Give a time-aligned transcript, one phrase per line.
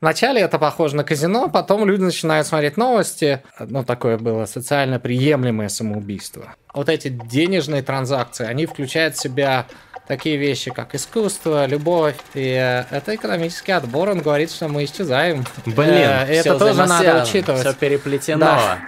[0.00, 3.42] Вначале это похоже на казино, потом люди начинают смотреть новости.
[3.58, 6.54] Ну, такое было социально приемлемое самоубийство.
[6.72, 9.66] Вот эти денежные транзакции, они включают в себя
[10.06, 12.14] такие вещи, как искусство, любовь.
[12.34, 15.44] И э, это экономический отбор, он говорит, что мы исчезаем.
[15.66, 17.60] Блин, Э, это тоже надо учитывать.
[17.62, 18.38] Все переплетено.
[18.40, 18.78] Да.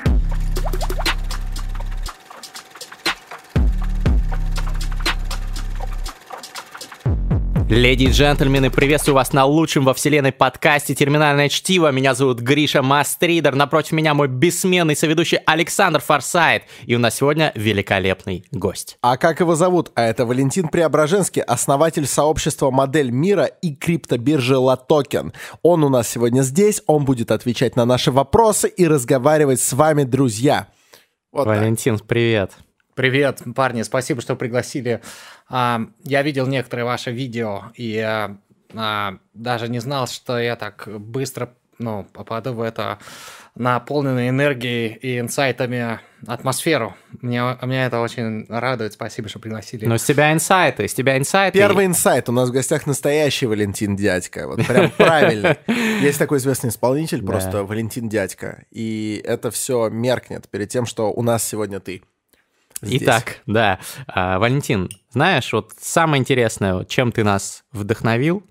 [7.70, 11.92] Леди и джентльмены, приветствую вас на лучшем во вселенной подкасте «Терминальное чтиво».
[11.92, 13.54] Меня зовут Гриша Мастридер.
[13.54, 16.64] Напротив меня мой бессменный соведущий Александр Форсайт.
[16.86, 18.98] И у нас сегодня великолепный гость.
[19.02, 19.92] А как его зовут?
[19.94, 25.32] А это Валентин Преображенский, основатель сообщества «Модель мира» и криптобиржи «LATOKEN».
[25.62, 30.02] Он у нас сегодня здесь, он будет отвечать на наши вопросы и разговаривать с вами,
[30.02, 30.66] друзья.
[31.30, 31.58] Вот так.
[31.58, 32.50] Валентин, привет.
[33.00, 35.00] Привет, парни, спасибо, что пригласили.
[35.48, 38.36] А, Я видел некоторые ваши видео и а,
[38.74, 42.98] а, даже не знал, что я так быстро ну, попаду в это
[43.54, 46.94] наполненной энергией и инсайтами атмосферу.
[47.22, 48.92] Мне, меня это очень радует.
[48.92, 49.86] Спасибо, что пригласили.
[49.86, 51.58] Но с тебя инсайты, с тебя инсайты.
[51.58, 52.28] Первый инсайт.
[52.28, 54.46] У нас в гостях настоящий Валентин Дядька.
[54.46, 55.56] Вот прям правильный.
[56.02, 58.66] Есть такой известный исполнитель, просто Валентин Дядька.
[58.70, 62.02] И это все меркнет перед тем, что у нас сегодня ты.
[62.82, 63.78] Итак, да.
[64.06, 68.44] А, Валентин, знаешь, вот самое интересное, чем ты нас вдохновил,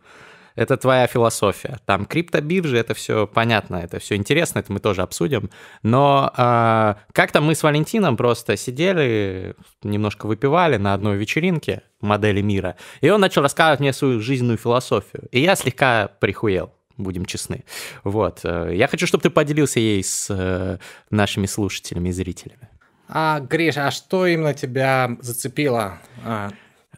[0.55, 1.79] это твоя философия.
[1.85, 5.49] Там криптобиржи, это все понятно, это все интересно, это мы тоже обсудим.
[5.83, 12.75] Но а, как-то мы с Валентином просто сидели, немножко выпивали на одной вечеринке модели мира,
[13.01, 15.27] и он начал рассказывать мне свою жизненную философию.
[15.31, 17.63] И я слегка прихуел будем честны.
[18.03, 18.41] Вот.
[18.43, 20.77] э, Я хочу, чтобы ты поделился ей с э,
[21.09, 22.67] нашими слушателями и зрителями.
[23.11, 25.97] А, Гриша, а что именно тебя зацепило?
[26.23, 26.51] А,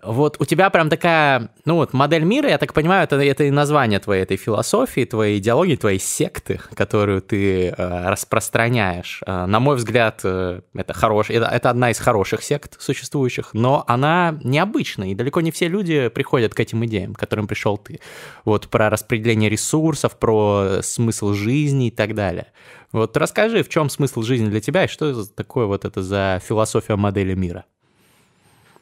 [0.03, 3.51] Вот у тебя прям такая, ну вот, модель мира, я так понимаю, это, это и
[3.51, 9.21] название твоей этой философии, твоей идеологии, твоей секты, которую ты э, распространяешь.
[9.25, 13.83] Э, на мой взгляд, э, это, хорош, это, это одна из хороших сект существующих, но
[13.87, 17.99] она необычная, и далеко не все люди приходят к этим идеям, к которым пришел ты.
[18.43, 22.47] Вот про распределение ресурсов, про смысл жизни и так далее.
[22.91, 26.95] Вот расскажи, в чем смысл жизни для тебя, и что такое вот это за философия
[26.95, 27.65] модели мира?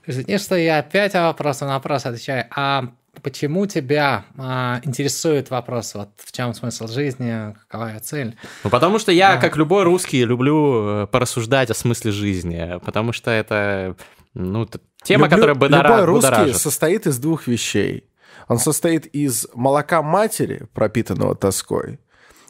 [0.09, 2.45] Извини, что я опять вопрос на вопрос отвечаю.
[2.55, 2.85] А
[3.21, 8.35] почему тебя а, интересует вопрос, вот в чем смысл жизни, какова ее цель?
[8.63, 9.41] Ну, потому что я, Да.
[9.41, 13.95] как любой русский, люблю э, порассуждать о смысле жизни, потому что это,
[14.33, 14.67] ну,
[15.03, 16.57] тема, Люблю- которая будора- Любой русский будоражит.
[16.57, 18.09] состоит из двух вещей.
[18.47, 21.99] Он состоит из молока матери, пропитанного тоской,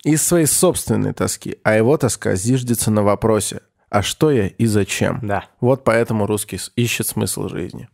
[0.06, 1.58] и из своей собственной тоски.
[1.64, 5.46] А его тоска зиждется на вопросе «А что я и зачем?» Да.
[5.62, 7.90] Вот поэтому русский ищет смысл жизни.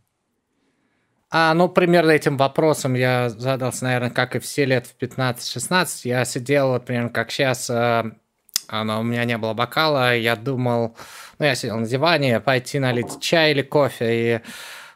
[1.30, 6.00] А, ну, примерно этим вопросом я задался, наверное, как и все лет в 15-16.
[6.04, 10.96] Я сидел, вот примерно как сейчас, но у меня не было бокала, я думал,
[11.38, 14.40] ну, я сидел на диване, пойти налить чай или кофе, и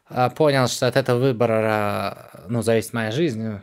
[0.08, 3.58] а, понял, что от этого выбора, ну, зависит моя жизнь.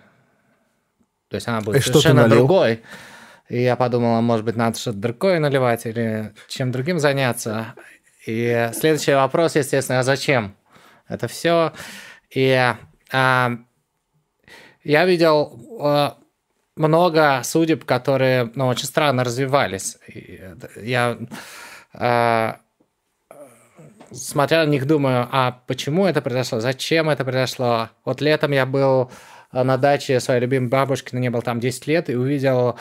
[1.29, 2.37] То есть она И будет что ты совершенно налил?
[2.39, 2.81] другой.
[3.49, 7.75] И я подумал, а может быть, надо что-то другое наливать или чем другим заняться.
[8.25, 10.55] И следующий вопрос, естественно, а зачем?
[11.07, 11.71] Это все.
[12.29, 12.73] И
[13.11, 13.51] а,
[14.83, 16.17] я видел а,
[16.75, 19.97] много судеб, которые ну, очень странно развивались.
[20.07, 20.41] И
[20.75, 21.17] я
[21.93, 22.59] а,
[24.11, 27.89] смотря на них, думаю, а почему это произошло, зачем это произошло.
[28.05, 29.11] Вот летом я был
[29.51, 32.77] а, на даче своей любимой бабушки, на ней был там 10 лет, и увидел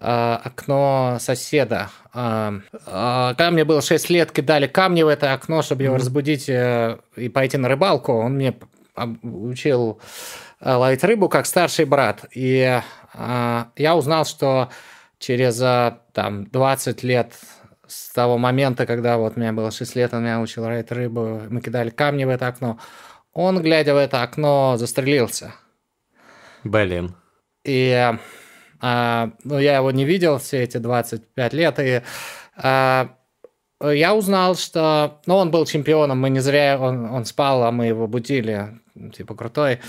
[0.00, 1.90] окно соседа.
[2.12, 2.54] А,
[2.86, 6.98] а, Когда мне было 6 лет, кидали камни в это окно, чтобы его разбудить э,
[7.16, 8.12] и пойти на рыбалку.
[8.12, 8.54] Он мне
[9.22, 10.00] учил
[10.60, 12.24] э, ловить рыбу как старший брат.
[12.34, 12.80] И
[13.14, 14.68] я узнал, что
[15.18, 15.58] через
[16.12, 17.32] там 20 лет
[17.88, 21.60] с того момента, когда вот мне было 6 лет, он меня учил ловить рыбу, мы
[21.60, 22.78] кидали камни в это окно,
[23.32, 25.54] он, глядя в это окно, застрелился.
[26.64, 27.14] Блин.
[27.64, 28.12] И
[28.80, 32.02] а, ну, я его не видел все эти 25 лет, и
[32.56, 33.10] а,
[33.80, 35.20] я узнал, что...
[35.26, 36.78] Ну, он был чемпионом, мы не зря...
[36.80, 38.80] Он, он спал, а мы его будили,
[39.16, 39.80] типа, крутой.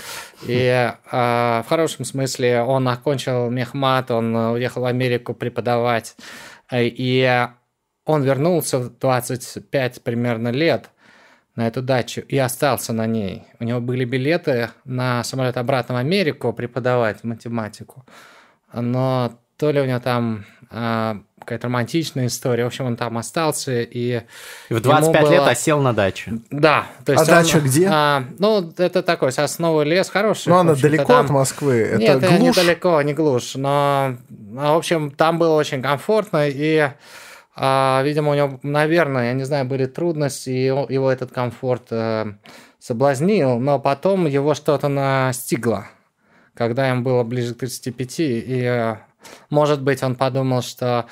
[0.46, 6.14] И а, в хорошем смысле он окончил мехмат, он уехал в Америку преподавать.
[6.72, 7.48] И
[8.04, 10.90] он вернулся в 25 примерно лет
[11.56, 13.44] на эту дачу и остался на ней.
[13.58, 18.06] У него были билеты на самолет обратно в Америку преподавать математику,
[18.72, 22.64] но то ли у него там а, какая-то романтичная история.
[22.64, 24.22] В общем, он там остался и...
[24.68, 25.30] И в 25 было...
[25.32, 26.34] лет осел на даче.
[26.50, 26.86] Да.
[27.04, 27.88] То есть а он, дача где?
[27.90, 30.50] А, ну, это такой сосновый лес, хороший.
[30.50, 31.24] Ну, она далеко там...
[31.24, 31.78] от Москвы?
[31.78, 32.56] Это Нет, глушь?
[32.56, 33.54] недалеко, не глушь.
[33.56, 36.90] Но, в общем, там было очень комфортно, и,
[37.56, 42.28] а, видимо, у него, наверное, я не знаю, были трудности, и его этот комфорт а,
[42.78, 45.86] соблазнил, но потом его что-то настигло,
[46.60, 48.96] когда ему было ближе к 35, и, э,
[49.48, 51.06] может быть, он подумал, что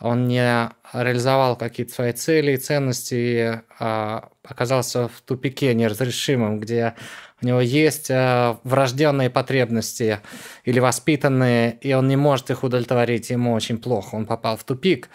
[0.00, 6.94] он не реализовал какие-то свои цели и ценности, и а, оказался в тупике неразрешимом, где
[7.40, 10.18] у него есть а, врожденные потребности
[10.64, 15.10] или воспитанные, и он не может их удовлетворить, ему очень плохо, он попал в тупик.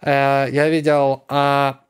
[0.00, 1.80] А, я видел а,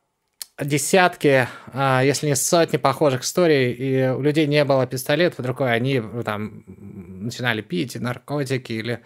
[0.62, 6.02] десятки, а, если не сотни похожих историй, и у людей не было пистолетов другой, они
[6.24, 9.00] там начинали пить наркотики или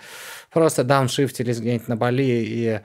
[0.50, 2.80] просто дауншифтились где-нибудь на Бали и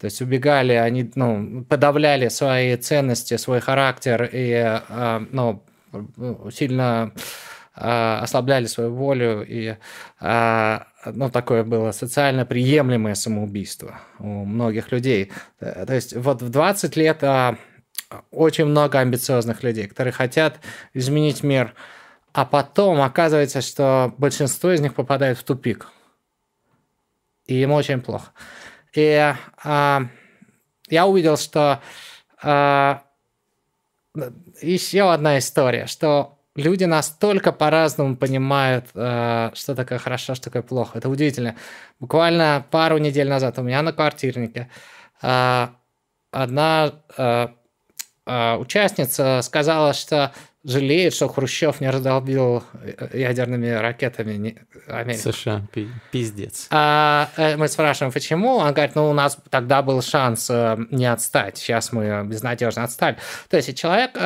[0.00, 5.64] то есть убегали, они ну, подавляли свои ценности, свой характер и а, ну,
[6.52, 7.12] сильно
[7.74, 9.76] а, ослабляли свою волю и
[10.20, 15.30] ну, такое было социально приемлемое самоубийство у многих людей.
[15.60, 17.22] То есть вот в 20 лет
[18.30, 20.60] очень много амбициозных людей, которые хотят
[20.94, 21.74] изменить мир,
[22.32, 25.88] а потом оказывается, что большинство из них попадает в тупик.
[27.46, 28.30] И им очень плохо.
[28.94, 29.34] И
[29.64, 30.02] а,
[30.88, 31.80] я увидел, что
[32.42, 33.02] а,
[34.60, 40.98] еще одна история, что люди настолько по-разному понимают, а, что такое хорошо, что такое плохо.
[40.98, 41.56] Это удивительно.
[42.00, 44.68] Буквально пару недель назад у меня на квартирнике
[45.22, 45.74] а,
[46.30, 47.54] одна а,
[48.58, 50.32] участница сказала, что
[50.64, 55.32] жалеет, что Хрущев не раздолбил э, ядерными ракетами Америку.
[55.32, 55.62] США,
[56.10, 56.66] пиздец.
[56.70, 58.56] А э, мы спрашиваем, почему?
[58.56, 63.16] Он говорит, ну, у нас тогда был шанс э, не отстать, сейчас мы безнадежно отстали.
[63.48, 64.16] То есть человек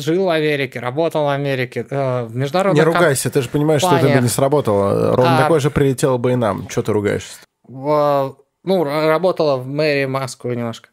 [0.00, 4.08] жил в Америке, работал в Америке, в международных Не ругайся, ты же понимаешь, что это
[4.08, 5.16] бы не сработало.
[5.16, 5.42] Ровно а...
[5.42, 6.68] такое же прилетело бы и нам.
[6.68, 7.38] Что ты ругаешься?
[7.68, 10.88] Ну, работала в мэрии Москвы немножко.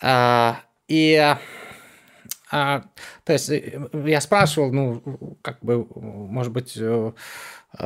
[0.00, 1.34] А, и
[2.50, 2.82] а,
[3.24, 7.12] то есть э, я спрашивал, ну, как бы, может быть, э,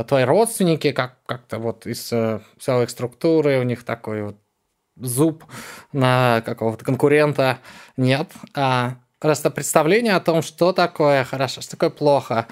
[0.07, 4.37] твои родственники как, как-то вот из э, целой структуры, у них такой вот
[4.97, 5.45] зуб
[5.93, 7.59] на какого-то конкурента
[7.97, 8.31] нет.
[8.55, 12.47] А просто представление о том, что такое хорошо, что такое плохо,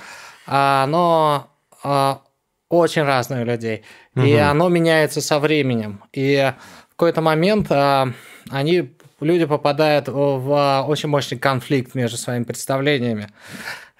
[0.46, 1.48] оно
[1.82, 2.22] а,
[2.68, 3.84] очень разное у людей.
[4.16, 4.24] Угу.
[4.24, 6.02] И оно меняется со временем.
[6.12, 6.52] И
[6.88, 8.12] в какой-то момент а,
[8.50, 13.28] они люди попадают в очень мощный конфликт между своими представлениями.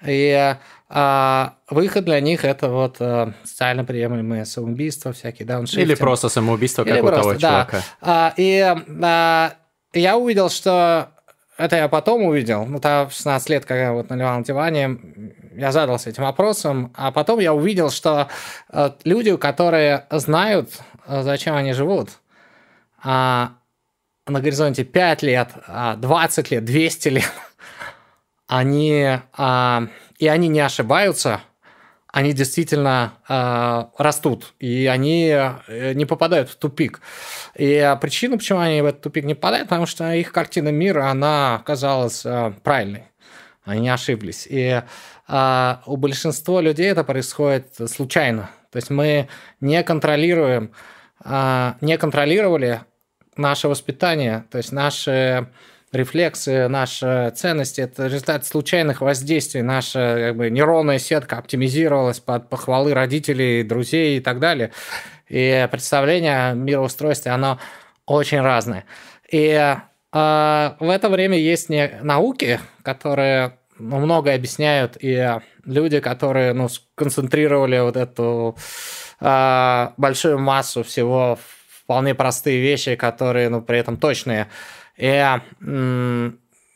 [0.05, 0.55] И
[0.89, 5.85] а, выход для них это вот а, социально приемлемые самоубийства, всякие дауншифтинг.
[5.85, 7.39] Или просто самоубийство, как Или у просто, того да.
[7.39, 7.85] чувака.
[8.01, 9.53] А, и а,
[9.93, 11.11] я увидел, что
[11.57, 14.97] это я потом увидел, ну, там в 16 лет, когда я вот наливал на диване,
[15.55, 18.29] я задался этим вопросом, а потом я увидел, что
[18.69, 20.71] э, люди, которые знают,
[21.05, 22.09] э, зачем они живут,
[23.03, 23.51] а,
[24.31, 27.31] на горизонте 5 лет, 20 а, лет, 200 лет,
[28.47, 29.87] они, а,
[30.17, 31.41] и они не ошибаются,
[32.13, 36.99] они действительно э, растут, и они э, не попадают в тупик.
[37.55, 41.55] И причина, почему они в этот тупик не попадают, потому что их картина мира, она
[41.55, 42.25] оказалась
[42.63, 43.05] правильной.
[43.63, 44.45] Они не ошиблись.
[44.49, 44.81] И
[45.29, 48.49] у большинства людей это происходит случайно.
[48.71, 49.29] То есть мы
[49.61, 50.73] не контролируем,
[51.23, 52.81] не контролировали
[53.35, 55.47] наше воспитание, то есть наши
[55.91, 59.61] рефлексы, наши ценности– это результат случайных воздействий.
[59.61, 64.71] Наша как бы, нейронная сетка оптимизировалась под похвалы родителей, друзей и так далее.
[65.27, 67.59] И представление о мироустройстве, оно
[68.05, 68.85] очень разное.
[69.29, 69.77] И э,
[70.11, 77.79] в это время есть не науки, которые ну, многое объясняют, и люди, которые ну, сконцентрировали
[77.79, 78.57] вот эту
[79.19, 84.47] э, большую массу всего в вполне простые вещи, которые, ну, при этом точные.
[84.97, 85.05] И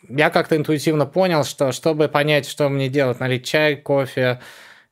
[0.09, 4.39] я как-то интуитивно понял, что чтобы понять, что мне делать, налить чай, кофе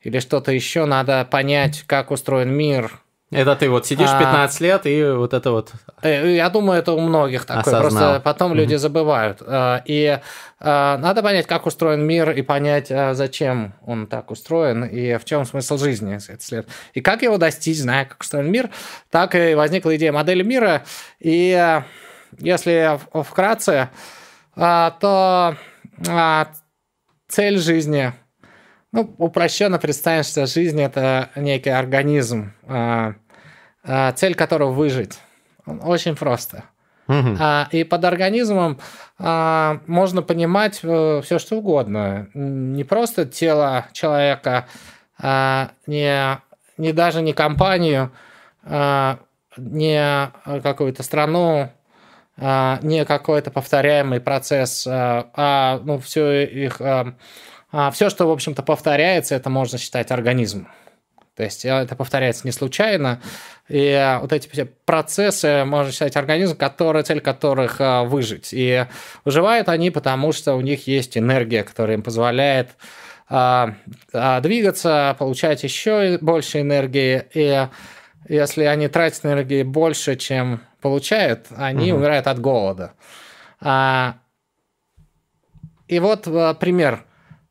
[0.01, 3.02] или что-то еще, надо понять, как устроен мир,
[3.33, 5.71] это ты вот сидишь 15 а, лет и вот это вот...
[6.01, 7.81] Э, я думаю, это у многих такое, осознал.
[7.81, 8.55] просто потом mm-hmm.
[8.55, 9.41] люди забывают.
[9.45, 10.19] А, и
[10.59, 15.45] а, надо понять, как устроен мир, и понять, зачем он так устроен, и в чем
[15.45, 16.17] смысл жизни.
[16.93, 18.69] И как его достичь, зная, как устроен мир,
[19.09, 20.83] так и возникла идея модели мира.
[21.19, 21.81] И
[22.39, 23.89] если вкратце,
[24.55, 25.57] то
[27.27, 28.13] цель жизни
[28.93, 32.53] ну, упрощенно представим, что жизнь это некий организм,
[33.85, 35.19] цель которого выжить.
[35.65, 36.65] Очень просто.
[37.07, 37.37] Угу.
[37.39, 38.79] А, и под организмом
[39.19, 42.29] а, можно понимать а, все, что угодно.
[42.33, 44.67] Не просто тело человека,
[45.21, 46.39] а, не,
[46.77, 48.11] не даже не компанию,
[48.63, 49.19] а,
[49.57, 51.69] не какую-то страну,
[52.37, 56.79] а, не какой-то повторяемый процесс, а, а ну, все их...
[56.79, 57.15] А,
[57.71, 60.69] а, все, что, в общем-то, повторяется, это можно считать организмом.
[61.35, 63.19] То есть это повторяется не случайно.
[63.67, 68.49] И вот эти все процессы, можно считать, организм, который, цель которых а, выжить.
[68.51, 68.85] И
[69.25, 72.69] выживают они потому, что у них есть энергия, которая им позволяет
[73.29, 73.73] а,
[74.13, 77.25] а, двигаться, получать еще больше энергии.
[77.33, 77.67] И
[78.29, 82.01] если они тратят энергии больше, чем получают, они угу.
[82.01, 82.93] умирают от голода.
[85.87, 86.23] И вот
[86.59, 87.05] пример.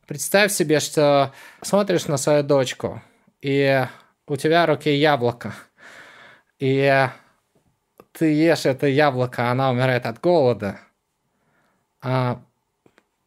[0.07, 3.01] Представь себе, что смотришь на свою дочку–
[3.43, 3.85] и
[4.25, 5.53] у тебя в руке яблоко,
[6.59, 7.07] и
[8.13, 10.79] ты ешь это яблоко, она умирает от голода,
[12.01, 12.41] а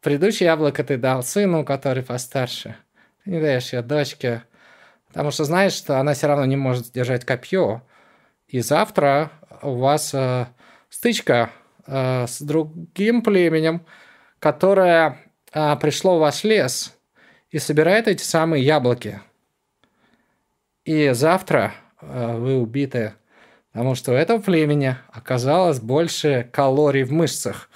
[0.01, 2.75] предыдущее яблоко ты дал сыну, который постарше,
[3.23, 4.43] ты не даешь ее дочке,
[5.07, 7.83] потому что знаешь, что она все равно не может держать копье,
[8.47, 9.31] и завтра
[9.61, 10.47] у вас э,
[10.89, 11.51] стычка
[11.85, 13.85] э, с другим племенем,
[14.39, 15.19] которое
[15.53, 16.97] э, пришло в ваш лес
[17.51, 19.21] и собирает эти самые яблоки–
[20.87, 23.13] и завтра э, вы убиты,
[23.73, 27.69] потому что у этого племени оказалось больше калорий в мышцах.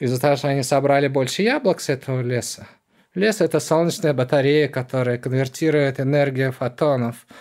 [0.00, 2.66] Из-за того, что они собрали больше яблок с этого леса.
[3.14, 7.26] Лес– это солнечная батарея, которая конвертирует энергию фотонов–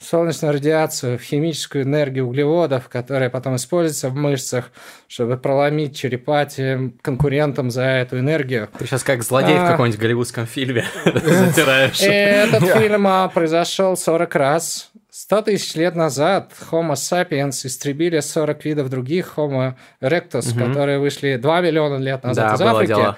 [0.00, 4.70] солнечную радиацию в химическую энергию углеводов, которая потом используется в мышцах,
[5.08, 8.68] чтобы проломить черепа тем конкурентам за эту энергию.
[8.78, 9.66] Ты сейчас как злодей а...
[9.66, 12.00] в каком-нибудь голливудском фильме затираешь.
[12.00, 14.90] Этот фильм а, произошел 40 раз.
[15.10, 21.60] 100 тысяч лет назад Homo sapiens истребили 40 видов других Homo erectus, которые вышли 2
[21.60, 23.16] миллиона лет назад из Африки.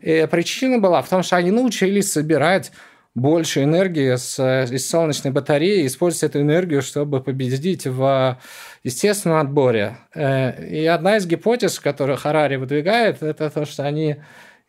[0.00, 2.72] И причина была в том, что они научились собирать
[3.14, 4.38] больше энергии с,
[4.70, 8.38] из солнечной батареи, использовать эту энергию, чтобы победить в
[8.84, 9.98] естественном отборе.
[10.14, 14.16] Э, и одна из гипотез, которую Харари выдвигает, это то, что они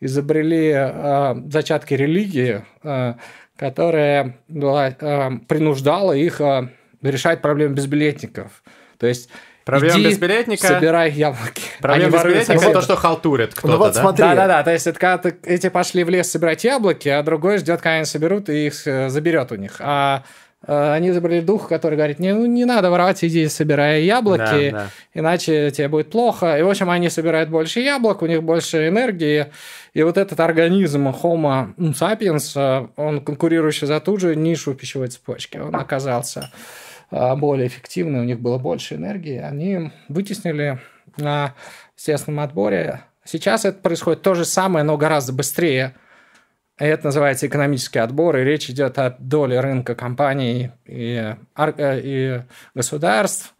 [0.00, 3.14] изобрели э, зачатки религии, э,
[3.56, 4.90] которая была,
[5.46, 6.40] принуждала их
[7.00, 8.64] решать проблемы безбилетников.
[8.98, 9.28] То есть
[9.64, 10.66] Проблема Иди, безбилетника.
[10.66, 11.62] Собирай яблоки.
[11.80, 13.68] Проблема безбилетника это то, что халтурит кто-то.
[13.68, 14.00] Ну вот да?
[14.00, 14.24] смотри.
[14.24, 17.80] Да-да-да, то есть это когда ты, эти пошли в лес собирать яблоки, а другой ждет,
[17.80, 19.76] когда они соберут и их э, заберет у них.
[19.78, 20.24] А
[20.66, 24.78] э, они забрали дух, который говорит, не, ну, не надо воровать, иди собирай яблоки, да,
[24.78, 24.86] да.
[25.14, 26.58] иначе тебе будет плохо.
[26.58, 29.46] И, в общем, они собирают больше яблок, у них больше энергии.
[29.94, 35.58] И вот этот организм Homo sapiens, э, он конкурирующий за ту же нишу пищевой цепочки,
[35.58, 36.50] он оказался
[37.12, 40.80] более эффективны, у них было больше энергии, они вытеснили
[41.18, 41.54] на
[41.96, 43.02] естественном отборе.
[43.24, 45.94] Сейчас это происходит то же самое, но гораздо быстрее.
[46.78, 52.40] Это называется экономический отбор, и речь идет о доле рынка компаний и, э, и
[52.74, 53.54] государств.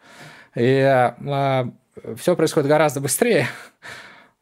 [0.56, 1.70] И а,
[2.16, 3.46] все происходит гораздо быстрее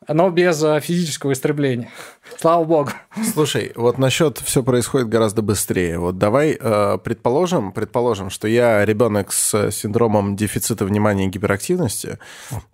[0.08, 1.90] но без э, физического истребления.
[2.40, 2.90] Слава богу.
[3.34, 5.98] Слушай, вот насчет все происходит гораздо быстрее.
[5.98, 12.18] Вот давай э, предположим, предположим, что я ребенок с синдромом дефицита внимания и гиперактивности,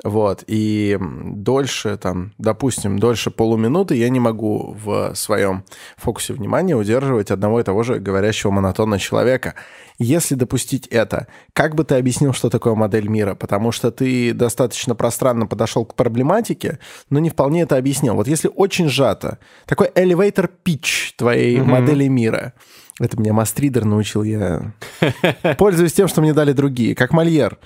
[0.04, 5.64] вот, и дольше, там, допустим, дольше полуминуты я не могу в своем
[5.96, 9.54] фокусе внимания удерживать одного и того же говорящего монотонно человека.
[9.98, 13.34] Если допустить это, как бы ты объяснил, что такое модель мира?
[13.34, 18.14] Потому что ты достаточно пространно подошел к проблематике, но не вполне это объяснил.
[18.14, 21.64] Вот если очень сжато, такой elevator pitch твоей mm-hmm.
[21.64, 22.54] модели мира.
[23.00, 24.72] Это меня Мастридер научил, я
[25.58, 27.58] пользуюсь тем, что мне дали другие, как Мольер.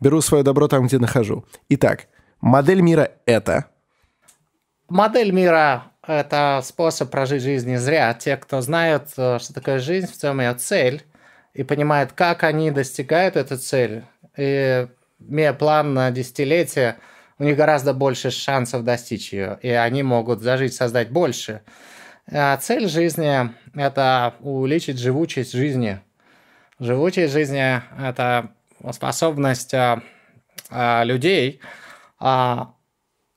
[0.00, 1.44] Беру свое добро там, где нахожу.
[1.68, 2.06] Итак,
[2.40, 3.66] модель мира— это...
[4.88, 8.14] Модель мира— это способ прожить жизнь не зря.
[8.14, 11.04] Те, кто знают, э, что такое жизнь, в чем ее цель,
[11.52, 14.04] и понимают, как они достигают эту цель,
[14.36, 14.88] и
[15.20, 16.96] имея план на десятилетие,
[17.40, 21.62] у них гораздо больше шансов достичь ее, и они могут зажить, создать больше.
[22.30, 26.00] А цель жизни– это увеличить живучесть жизни.
[26.78, 28.50] Живучесть жизни– это
[28.92, 30.02] способность а,
[30.68, 31.62] а, людей
[32.18, 32.74] а,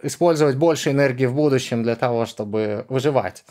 [0.02, 3.46] использовать больше энергии в будущем для того, чтобы выживать.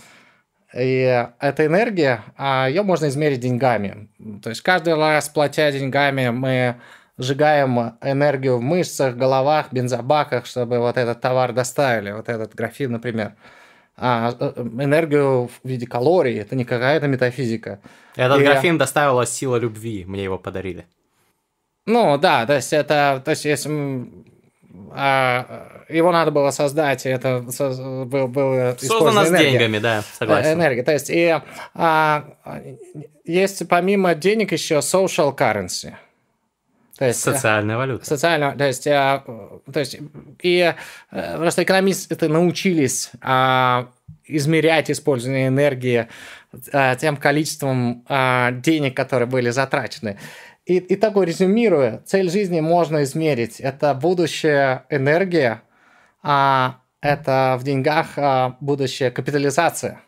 [0.74, 4.10] И эта энергия, а, ее можно измерить деньгами.
[4.42, 6.76] То есть каждый раз, платя деньгами, мы
[7.18, 13.34] сжигаем энергию в мышцах, головах, бензобаках, чтобы вот этот товар доставили, вот этот графин, например.
[13.96, 17.80] А э, энергию в виде калорий, это не какая-то метафизика.
[18.16, 18.44] Этот и...
[18.44, 20.86] графин доставила сила любви, мне его подарили.
[21.86, 23.70] Ну, да, то есть это, то есть если
[24.92, 29.50] а, его надо было создать, и это был, было Создано с энергия.
[29.50, 30.52] деньгами, да, согласен.
[30.52, 31.40] Энергия, то есть и
[31.74, 32.24] а,
[33.24, 35.94] есть помимо денег еще social currency.
[37.02, 38.06] То есть, социальная валюта.
[38.06, 39.24] Социальная, то есть, а,
[39.72, 39.98] то есть
[40.40, 40.72] и
[41.10, 43.88] просто экономисты научились а,
[44.24, 46.06] измерять использование энергии
[47.00, 48.04] тем количеством
[48.62, 50.18] денег, которые были затрачены.
[50.64, 53.58] И, и такой резюмируя, цель жизни можно измерить.
[53.58, 55.62] Это будущая энергия,
[56.22, 60.00] а это в деньгах а, будущая капитализация.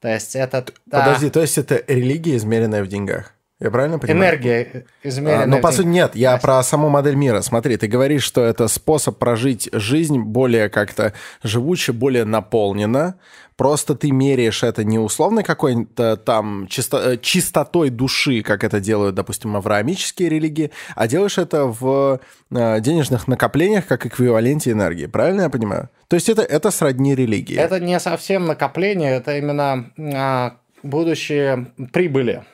[0.00, 0.66] То есть это...
[0.88, 1.30] Подожди, а...
[1.30, 3.35] то есть это религия, измеренная в деньгах?
[3.58, 4.34] Я правильно понимаю?
[4.34, 5.44] Энергия измеренная.
[5.44, 7.40] А, ну, по сути, нет, я про саму модель мира.
[7.40, 13.18] Смотри, ты говоришь, что это способ прожить жизнь более как-то живуче, более наполненно.
[13.56, 19.14] Просто ты меряешь это не условно какой-то там чисто, э, чистотой души, как это делают,
[19.14, 22.20] допустим, авраамические религии, а делаешь это в
[22.50, 25.06] э, денежных накоплениях как эквиваленте энергии.
[25.06, 25.88] Правильно я понимаю?
[26.08, 27.56] То есть это, это сродни религии.
[27.56, 32.44] Это не совсем накопление, это именно а, будущие прибыли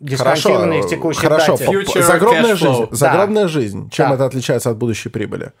[0.00, 1.70] дисконтированные в текущей хорошо, дате.
[1.70, 2.88] Future загробная жизнь.
[2.90, 3.48] Загробная да.
[3.48, 3.90] жизнь.
[3.90, 4.14] Чем да.
[4.14, 5.52] это отличается от будущей прибыли?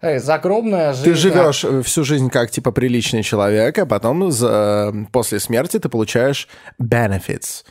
[0.00, 1.04] Эй, загробная жизнь.
[1.04, 5.88] Ты живешь э, всю жизнь как типа приличный человек, а потом за, после смерти ты
[5.88, 6.48] получаешь
[6.80, 7.64] benefits.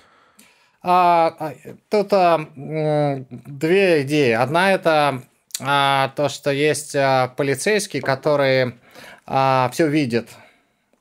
[0.82, 1.54] А, а
[1.90, 4.32] тут а, две идеи.
[4.32, 5.24] Одна это
[5.60, 8.78] а, то, что есть а, полицейские, которые
[9.26, 10.30] а, все видят.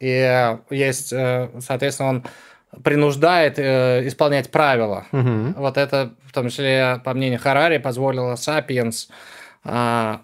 [0.01, 2.25] И есть, а, соответственно, он
[2.83, 5.07] принуждает э, исполнять правила.
[5.13, 5.55] Угу.
[5.57, 9.09] Вот это, в том числе, по мнению Харари, позволило Сапиенс
[9.65, 10.17] э,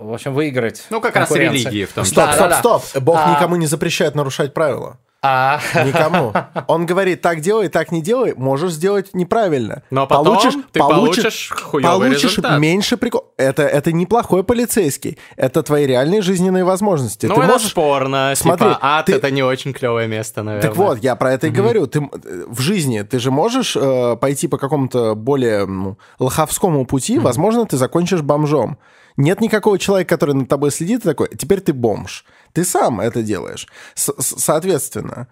[0.00, 0.86] в общем, выиграть.
[0.90, 2.22] Ну, как раз религии в том числе.
[2.32, 3.02] Стоп, стоп, стоп.
[3.02, 3.34] Бог а...
[3.34, 4.98] никому не запрещает нарушать правила.
[5.20, 5.60] А...
[5.84, 6.32] Никому.
[6.68, 9.82] Он говорит, так делай, так не делай, можешь сделать неправильно.
[9.90, 12.60] Но потом получишь, ты получишь, получишь результат.
[12.60, 13.24] меньше прикол.
[13.36, 15.18] Это, это неплохой полицейский.
[15.36, 17.26] Это твои реальные жизненные возможности.
[17.26, 17.68] Ну, ты это можешь...
[17.68, 18.32] спорно.
[18.36, 19.14] Типа, Смотри, типа, ад ты...
[19.14, 20.68] это не очень клевое место, наверное.
[20.68, 21.86] Так вот, я про это и говорю.
[21.88, 22.08] Ты
[22.46, 27.18] в жизни ты же можешь э, пойти по какому-то более ну, лоховскому пути.
[27.18, 28.78] Возможно, ты закончишь бомжом.
[29.16, 32.24] Нет никакого человека, который над тобой следит, и такой, теперь ты бомж.
[32.52, 33.66] Ты сам это делаешь.
[33.94, 35.28] Соответственно,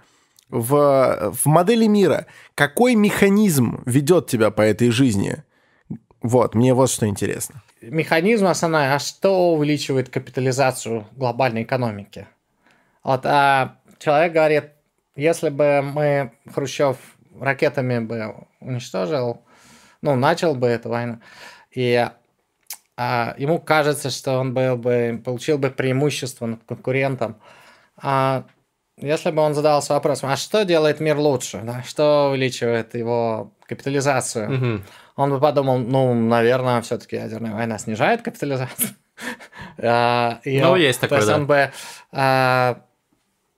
[0.49, 5.43] в, в модели мира какой механизм ведет тебя по этой жизни?
[6.23, 7.63] Вот, мне вот что интересно.
[7.83, 12.27] Механизм основной, а что увеличивает капитализацию глобальной экономики?
[13.05, 14.65] Вот, а человек говорит,
[15.15, 16.97] если бы мы Хрущев
[17.39, 19.43] ракетами бы уничтожил,
[20.03, 21.21] ну, начал бы эту войну,
[21.71, 22.09] и
[22.97, 27.37] а, ему кажется, что он был бы, получил бы преимущество над конкурентом.
[27.97, 28.45] А
[28.99, 31.83] если бы он задался вопросом, а что делает мир лучше, да?
[31.83, 34.83] что увеличивает его капитализацию, угу.
[35.17, 38.91] он бы подумал, ну, наверное, все-таки ядерная война снижает капитализацию.
[39.79, 41.71] А, ну, есть такое, То есть он бы
[42.11, 42.83] а,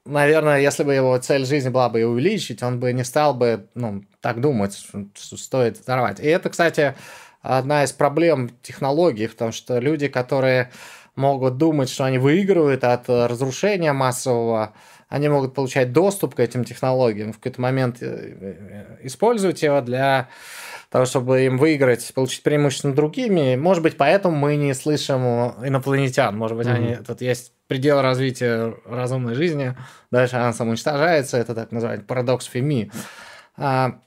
[0.08, 4.02] наверное, если бы его цель жизни была бы увеличить, он бы не стал бы ну,
[4.20, 4.74] так думать,
[5.14, 6.18] что стоит взорвать.
[6.18, 6.96] И это, кстати,
[7.40, 10.70] одна из проблем технологий, потому что люди, которые
[11.14, 14.74] могут думать, что они выигрывают от разрушения массового,
[15.08, 20.28] они могут получать доступ к этим технологиям, в какой-то момент э, э, использовать его для
[20.90, 23.56] того, чтобы им выиграть, получить преимущество над другими.
[23.56, 25.22] Может быть, поэтому мы не слышим
[25.64, 26.36] инопланетян.
[26.36, 26.74] Может быть, mm-hmm.
[26.74, 29.76] они, тут есть предел развития разумной жизни,
[30.10, 32.90] дальше она самоуничтожается, это так называемый парадокс Феми.
[33.56, 34.00] А,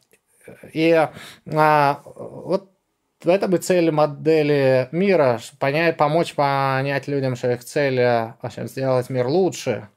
[0.73, 2.70] и а, вот
[3.23, 8.67] в этом и цель модели мира, понять, помочь понять людям, что их цель в общем,
[8.67, 9.89] сделать мир лучше.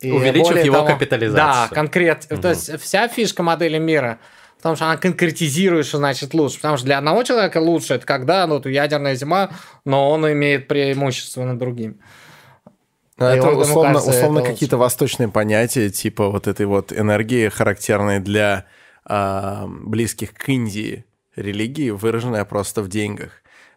[0.00, 1.68] И Увеличив его того, капитализацию.
[1.68, 2.26] Да, конкрет.
[2.30, 2.40] Угу.
[2.40, 4.18] То есть вся фишка модели мира
[4.58, 6.56] потому что она конкретизирует, что значит лучше.
[6.56, 9.50] Потому что для одного человека лучше это когда ну, ядерная зима,
[9.84, 12.00] но он имеет преимущество над другим.
[13.16, 14.82] Ну, это он, условно, кажется, условно это какие-то лучше.
[14.82, 18.66] восточные понятия, типа вот этой вот энергии, характерной для
[19.08, 21.04] э, близких к Индии
[21.40, 23.30] религии, выраженная просто в деньгах.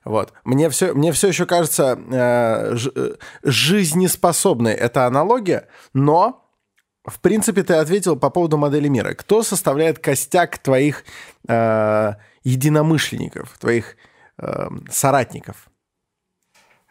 [0.03, 0.33] Вот.
[0.43, 6.49] Мне все, мне все еще кажется э, ж, э, жизнеспособной эта аналогия, но,
[7.05, 9.13] в принципе, ты ответил по поводу модели мира.
[9.13, 11.03] Кто составляет костяк твоих
[11.47, 13.95] э, единомышленников, твоих
[14.39, 15.70] э, соратников?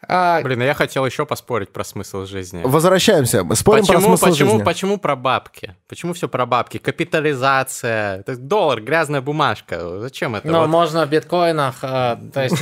[0.07, 0.41] А...
[0.41, 2.61] Блин, я хотел еще поспорить про смысл жизни.
[2.63, 3.45] Возвращаемся.
[3.53, 4.63] Спорим почему, про смысл почему, жизни.
[4.63, 5.75] Почему про бабки?
[5.87, 6.79] Почему все про бабки?
[6.79, 9.99] Капитализация, это доллар, грязная бумажка.
[9.99, 10.47] Зачем это?
[10.47, 10.69] Ну, вот?
[10.69, 12.57] можно в биткоинах, э, то есть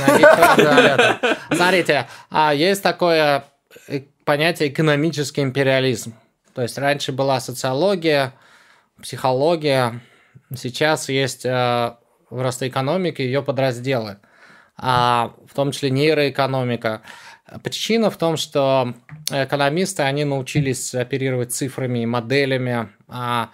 [1.50, 3.44] Смотрите, а есть такое
[3.88, 6.14] э, понятие экономический империализм.
[6.54, 8.34] То есть раньше была социология,
[9.00, 10.00] психология,
[10.54, 11.94] сейчас есть э,
[12.28, 14.18] в ростоэкономике ее подразделы–
[14.82, 17.02] а, в том числе нейроэкономика.
[17.62, 18.94] Причина в том, что
[19.30, 23.50] экономисты, они научились оперировать цифрами и моделями, а,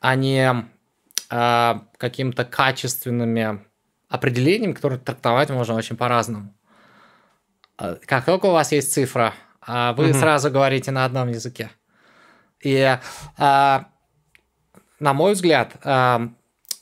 [0.00, 0.64] а не
[1.30, 3.60] а, каким-то качественными
[4.08, 6.54] определениями, которые трактовать можно очень по-разному.
[7.78, 10.18] А, как только у вас есть цифра, а вы угу.
[10.18, 11.70] сразу говорите на одном языке.
[12.60, 12.98] И,
[13.38, 13.86] а,
[15.00, 16.28] на мой взгляд, а,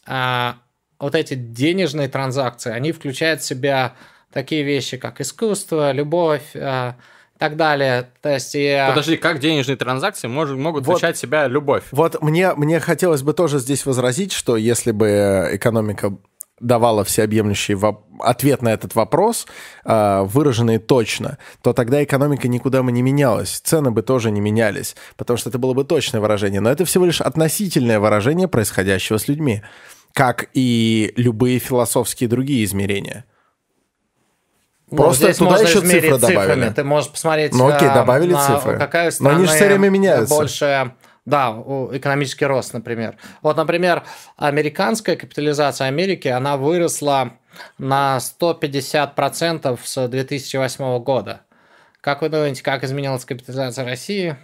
[0.07, 0.57] а,
[0.99, 3.95] вот эти денежные транзакции, они включают в себя
[4.33, 6.93] такие вещи, как искусство, любовь, э,
[7.35, 8.11] и так далее.
[8.21, 8.85] То есть, и...
[8.89, 11.85] Подожди, как денежные транзакции мож, могут вот, включать в себя любовь?
[11.91, 16.17] Вот мне, мне хотелось бы тоже здесь возразить, что если бы экономика
[16.61, 17.77] давала всеобъемлющий
[18.21, 19.47] ответ на этот вопрос,
[19.85, 24.95] э, выраженный точно, то тогда экономика никуда бы не менялась, цены бы тоже не менялись,
[25.17, 26.61] потому что это было бы точное выражение.
[26.61, 29.63] Но это всего лишь относительное выражение происходящего с людьми
[30.13, 33.25] как и любые философские другие измерения.
[34.91, 36.71] Ну, Просто здесь туда еще цифры добавили.
[36.71, 38.79] Ты можешь посмотреть, ну, окей, добавили на, цифры.
[38.79, 40.35] какая страна Но они же все время меняются.
[40.35, 40.93] Больше,
[41.25, 41.51] да,
[41.93, 43.17] экономический рост, например.
[43.43, 44.03] Вот, например,
[44.37, 47.33] американская капитализация Америки, она выросла
[47.79, 51.43] на 150% с 2008 года.
[52.01, 54.37] Как вы думаете, как изменилась капитализация России?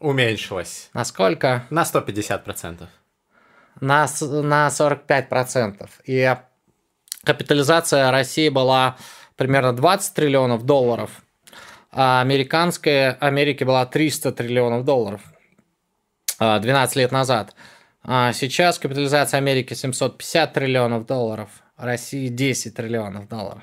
[0.00, 0.90] Уменьшилась.
[0.94, 1.64] Насколько?
[1.70, 2.86] На 150%
[3.80, 5.88] на, на 45%.
[6.04, 6.36] И
[7.24, 8.96] капитализация России была
[9.36, 11.22] примерно 20 триллионов долларов,
[11.92, 15.22] а американская Америки была 300 триллионов долларов
[16.38, 17.54] 12 а, лет назад.
[18.02, 23.62] А сейчас капитализация Америки 750 триллионов долларов, России 10 триллионов долларов.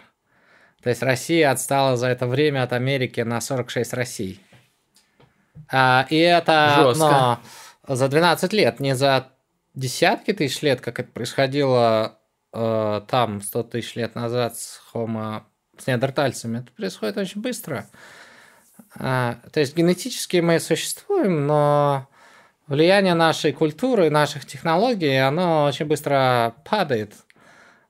[0.82, 4.42] То есть Россия отстала за это время от Америки на 46 Россий.
[5.72, 7.40] А, и это Жестко.
[7.88, 9.30] Но, за 12 лет, не за
[9.74, 12.20] десятки тысяч лет, как это происходило
[12.52, 15.46] э, там 100 тысяч лет назад с хомо,
[15.78, 17.88] с неандертальцами, это происходит очень быстро.
[18.96, 22.08] А, то есть генетически мы существуем, но
[22.68, 27.14] влияние нашей культуры, наших технологий, оно очень быстро падает.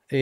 [0.10, 0.17] И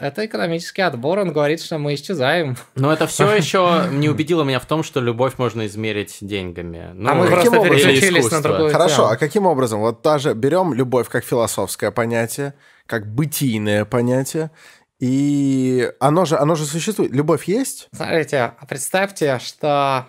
[0.00, 2.56] это экономический отбор, он говорит, что мы исчезаем.
[2.74, 6.90] Но это все еще не убедило меня в том, что любовь можно измерить деньгами.
[6.94, 9.08] Ну, а мы просто переключились на другую Хорошо, тему.
[9.08, 9.80] а каким образом?
[9.80, 12.54] Вот даже берем любовь как философское понятие,
[12.86, 14.50] как бытийное понятие,
[14.98, 17.12] и оно же, оно же существует.
[17.12, 17.88] Любовь есть?
[17.92, 20.06] Смотрите, представьте, что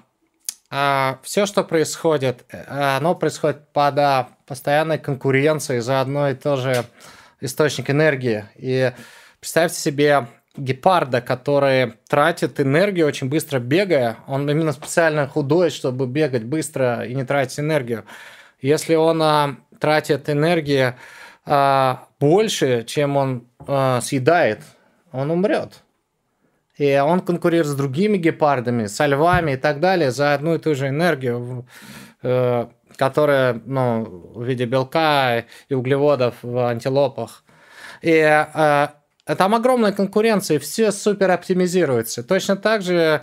[0.70, 2.64] а, все, что происходит, э,
[2.98, 6.86] оно происходит под а, постоянной конкуренцией за одно и то же
[7.42, 8.46] источник энергии.
[8.56, 8.92] И
[9.40, 14.18] Представьте себе гепарда, который тратит энергию очень быстро бегая.
[14.28, 18.04] Он именно специально худой, чтобы бегать быстро и не тратить энергию.
[18.62, 20.96] Если он а, тратит энергию
[21.46, 24.62] а, больше, чем он а, съедает,
[25.18, 25.84] он умрет.
[26.78, 30.76] И он конкурирует с другими гепардами, со львами и так далее за одну и ту
[30.76, 31.66] же энергию,
[32.22, 37.44] э, которая ну, в виде белка и углеводов в антилопах.
[38.04, 38.88] И э,
[39.26, 42.24] там огромная конкуренция, все супер оптимизируется.
[42.24, 43.22] Точно так же,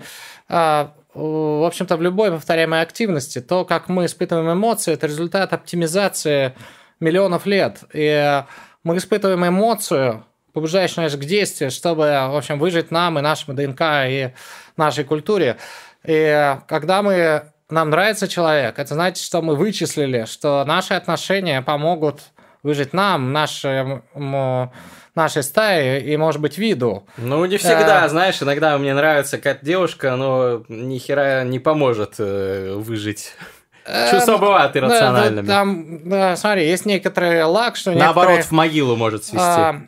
[0.48, 6.54] а, в общем-то, в любой повторяемой активности, то, как мы испытываем эмоции, это результат оптимизации
[6.98, 7.84] миллионов лет.
[7.92, 8.42] И
[8.82, 13.82] мы испытываем эмоцию, побуждающую нас к действию, чтобы, в общем, выжить нам и нашему ДНК
[14.06, 14.32] и
[14.76, 15.58] нашей культуре.
[16.04, 22.20] И когда мы нам нравится человек, это значит, что мы вычислили, что наши отношения помогут
[22.62, 24.72] выжить нам, нашему
[25.14, 27.06] нашей стаи и, может быть, виду.
[27.16, 28.08] Ну, не всегда, а...
[28.08, 33.34] знаешь, иногда мне нравится какая-то девушка, но ни хера не поможет э, выжить.
[34.10, 35.46] Чувства бывают иррациональными.
[35.46, 39.38] Да, там, да, смотри, есть некоторые лак, что Наоборот, в могилу может свести.
[39.40, 39.82] А,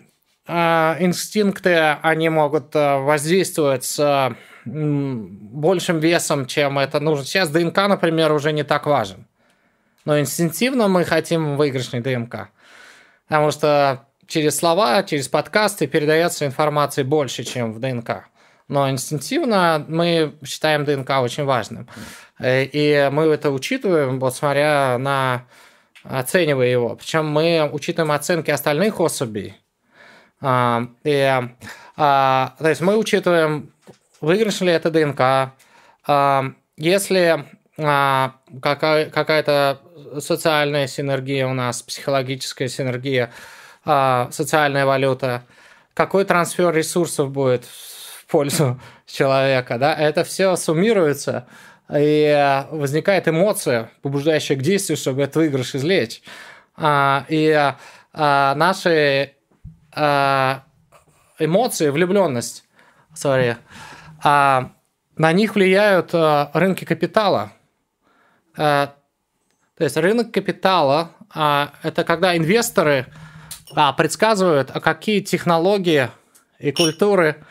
[0.49, 7.25] инстинкты, они могут э, воздействовать с большим весом, чем это нужно.
[7.25, 9.27] Сейчас ДНК, например, уже не так важен.
[10.05, 12.49] Но инстинктивно мы хотим выигрышный ДНК.
[13.29, 18.29] Потому что через слова, через подкасты передается информации больше, чем в ДНК.
[18.69, 21.89] Но инстинктивно мы считаем ДНК очень важным.
[22.39, 25.45] Э, и мы это учитываем, вот смотря на
[26.03, 26.97] оценивая его.
[26.97, 29.57] Причем мы учитываем оценки остальных особей.
[30.40, 31.40] А, и,
[31.96, 33.72] а, то есть мы учитываем,
[34.20, 35.53] выигрыш ли это ДНК,
[36.07, 37.44] а, если
[37.77, 39.81] какая-то
[40.20, 43.33] социальная синергия у нас, психологическая синергия–
[43.85, 45.42] социальная валюта,
[45.94, 51.46] какой трансфер ресурсов будет в пользу человека, да, это все суммируется,
[51.94, 56.22] и возникает эмоция, побуждающая к действию, чтобы этот выигрыш извлечь.
[56.83, 57.72] И
[58.12, 59.36] наши
[59.97, 62.65] эмоции, влюбленность,
[63.15, 63.57] sorry,
[64.23, 64.73] а,
[65.17, 67.53] на них влияют а, рынки капитала.
[68.57, 68.95] А,
[69.77, 73.07] то есть рынок капитала а, это когда инвесторы
[73.75, 76.11] а, предсказывают, а какие технологии
[76.59, 77.45] и культуры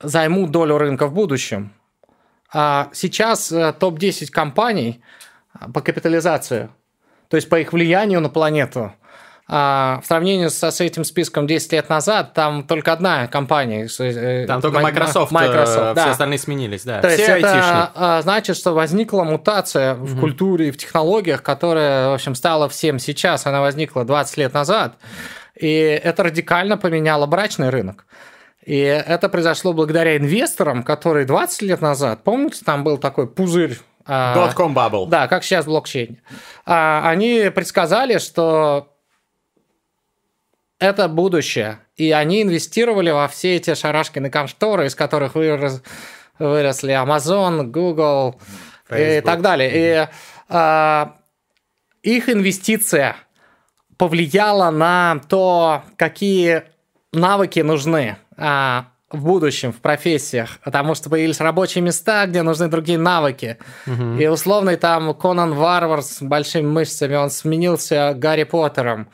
[0.00, 1.72] займут долю рынка в будущем.
[2.50, 5.02] Сейчас а, топ-10 компаний
[5.72, 6.68] по капитализации,
[7.28, 8.92] то есть по их влиянию на планету,
[9.46, 13.86] а, в сравнении со, с этим списком 10 лет назад, там только одна компания.
[13.98, 16.02] Э, там только Microsoft, Microsoft э, да.
[16.02, 17.02] все остальные сменились, да.
[17.02, 17.90] То все есть айтишные.
[17.94, 22.98] это значит, что возникла мутация в культуре и в технологиях, которая, в общем, стала всем
[22.98, 23.46] сейчас.
[23.46, 24.96] Она возникла 20 лет назад.
[25.54, 28.06] И это радикально поменяло брачный рынок.
[28.64, 34.74] И это произошло благодаря инвесторам, которые 20 лет назад, помните, там был такой пузырь Dotcom
[34.74, 35.08] bubble.
[35.08, 36.22] Да, как сейчас в блокчейне.
[36.64, 38.93] Они предсказали, что
[40.84, 41.78] это будущее.
[41.96, 45.82] И они инвестировали во все эти шарашки на конторы, из которых вырос,
[46.38, 48.40] выросли Amazon, Google
[48.88, 49.08] Facebook.
[49.08, 49.70] и так далее.
[49.74, 50.08] И
[50.48, 51.16] а,
[52.02, 53.16] их инвестиция
[53.96, 56.64] повлияла на то, какие
[57.12, 62.98] навыки нужны а, в будущем в профессиях, потому что появились рабочие места, где нужны другие
[62.98, 63.58] навыки.
[63.86, 64.18] Угу.
[64.18, 69.08] И условный там Конан Варвар с большими мышцами, он сменился Гарри Поттером.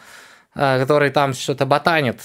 [0.55, 2.21] А, который там что-то ботанит.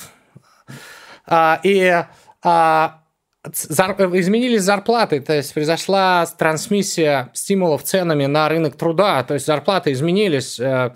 [1.27, 2.03] А, и
[2.43, 2.99] а,
[3.43, 10.59] изменились зарплаты, то есть произошла трансмиссия стимулов ценами на рынок труда, то есть зарплаты изменились,
[10.59, 10.93] э,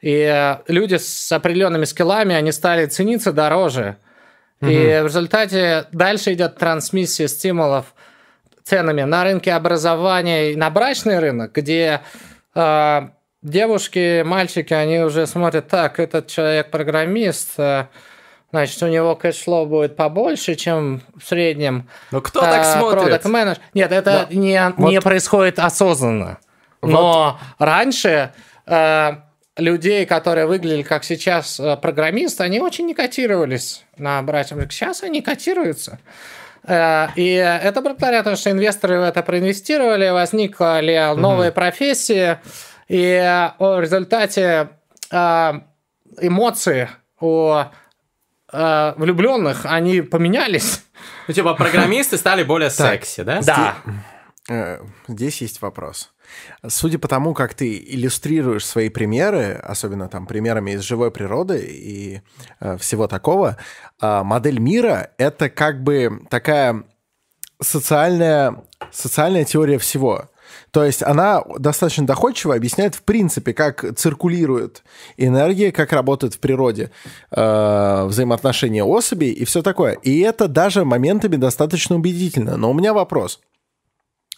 [0.00, 3.98] и люди с определенными скиллами, они стали цениться дороже.
[4.60, 4.70] Угу.
[4.70, 7.94] И в результате дальше идет трансмиссия стимулов
[8.64, 12.00] ценами на рынке образования и на брачный рынок, где
[13.42, 17.86] девушки, мальчики, они уже смотрят, так, этот человек программист, э,
[18.50, 21.88] значит, у него cash flow будет побольше, чем в среднем.
[22.10, 23.24] Но кто а, так смотрит?
[23.24, 23.56] Менедж...
[23.74, 24.34] Нет, это да.
[24.34, 24.90] не, вот.
[24.90, 26.38] не происходит осознанно.
[26.82, 27.66] Но вот.
[27.66, 28.32] раньше
[28.66, 29.10] э,
[29.56, 34.60] людей, которые выглядели как сейчас э, программисты, они очень не котировались на брачном.
[34.70, 35.98] Сейчас они котируются.
[36.64, 41.54] Э, и это благодаря тому, что инвесторы в это проинвестировали, возникли новые угу.
[41.54, 42.38] профессии,
[42.88, 44.70] и в результате
[45.10, 45.64] а,
[46.20, 46.88] эмоции
[47.20, 47.62] у
[48.52, 50.84] а, влюбленных, они поменялись.
[51.26, 53.40] Ну, типа, программисты стали более секси, да?
[53.42, 53.74] Да.
[54.48, 56.12] Э, здесь есть вопрос.
[56.66, 62.22] Судя по тому, как ты иллюстрируешь свои примеры, особенно там примерами из живой природы и
[62.60, 63.56] э, всего такого,
[64.00, 66.84] э, модель мира— это как бы такая
[67.60, 70.28] социальная, социальная теория всего.
[70.72, 74.82] То есть она достаточно доходчиво объясняет, в принципе, как циркулирует
[75.18, 76.90] энергия, как работает в природе
[77.30, 79.92] э, взаимоотношения особей и все такое.
[80.02, 82.56] И это даже моментами достаточно убедительно.
[82.56, 83.40] Но у меня вопрос–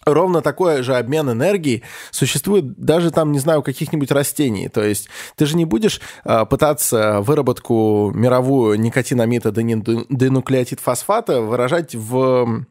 [0.04, 4.68] Ровно такой же обмен энергией существует даже там, не знаю, у каких-нибудь растений.
[4.68, 12.64] То есть ты же не будешь э, пытаться выработку мировую никотинамида денуклеотид фосфата выражать в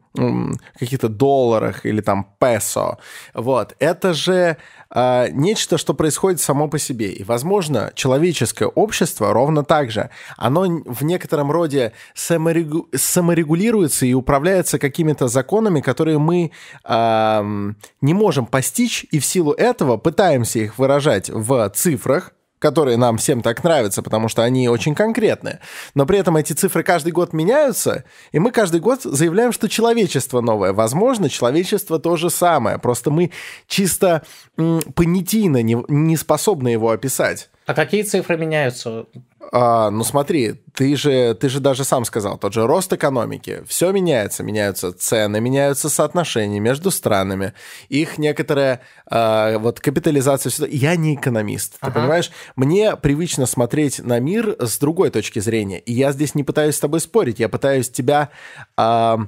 [0.78, 2.98] каких-то долларах или там песо.
[3.34, 3.74] Вот.
[3.80, 4.56] Это же
[4.94, 7.12] э, нечто, что происходит само по себе.
[7.12, 10.10] И, возможно, человеческое общество ровно так же.
[10.36, 12.88] Оно в некотором роде саморегу...
[12.94, 16.52] саморегулируется и управляется какими-то законами, которые мы
[16.84, 23.18] э, не можем постичь, и в силу этого пытаемся их выражать в цифрах, которые нам
[23.18, 25.60] всем так нравятся, потому что они очень конкретные.
[25.94, 30.40] Но при этом эти цифры каждый год меняются, и мы каждый год заявляем, что человечество
[30.40, 30.72] новое.
[30.72, 33.30] Возможно, человечество то же самое, просто мы
[33.66, 34.22] чисто
[34.56, 37.50] понятийно не, не способны его описать.
[37.66, 39.06] А какие цифры меняются?
[39.52, 43.92] А, ну смотри, ты же, ты же даже сам сказал, тот же рост экономики, все
[43.92, 47.54] меняется, меняются цены, меняются соотношения между странами,
[47.88, 50.68] их некоторая а, вот капитализация.
[50.68, 51.92] Я не экономист, ага.
[51.92, 52.30] ты понимаешь?
[52.56, 56.80] Мне привычно смотреть на мир с другой точки зрения, и я здесь не пытаюсь с
[56.80, 58.30] тобой спорить, я пытаюсь тебя...
[58.76, 59.18] А,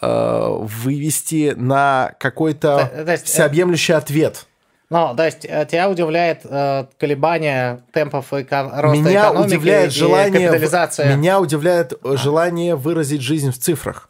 [0.00, 4.46] а вывести на какой-то э, всеобъемлющий ответ.
[4.94, 9.90] Ну, то есть э, тебя удивляет э, колебания темпов эко- роста меня экономики удивляет и
[9.90, 11.16] желание, капитализация.
[11.16, 12.16] Меня удивляет а.
[12.16, 14.08] желание выразить жизнь в цифрах.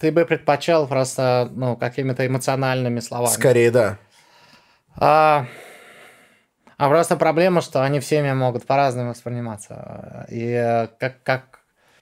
[0.00, 3.32] Ты бы предпочел просто ну, какими-то эмоциональными словами.
[3.32, 3.98] Скорее, да.
[4.94, 5.46] А,
[6.76, 10.24] а просто проблема, что они всеми могут по-разному восприниматься.
[10.30, 11.51] И э, как, как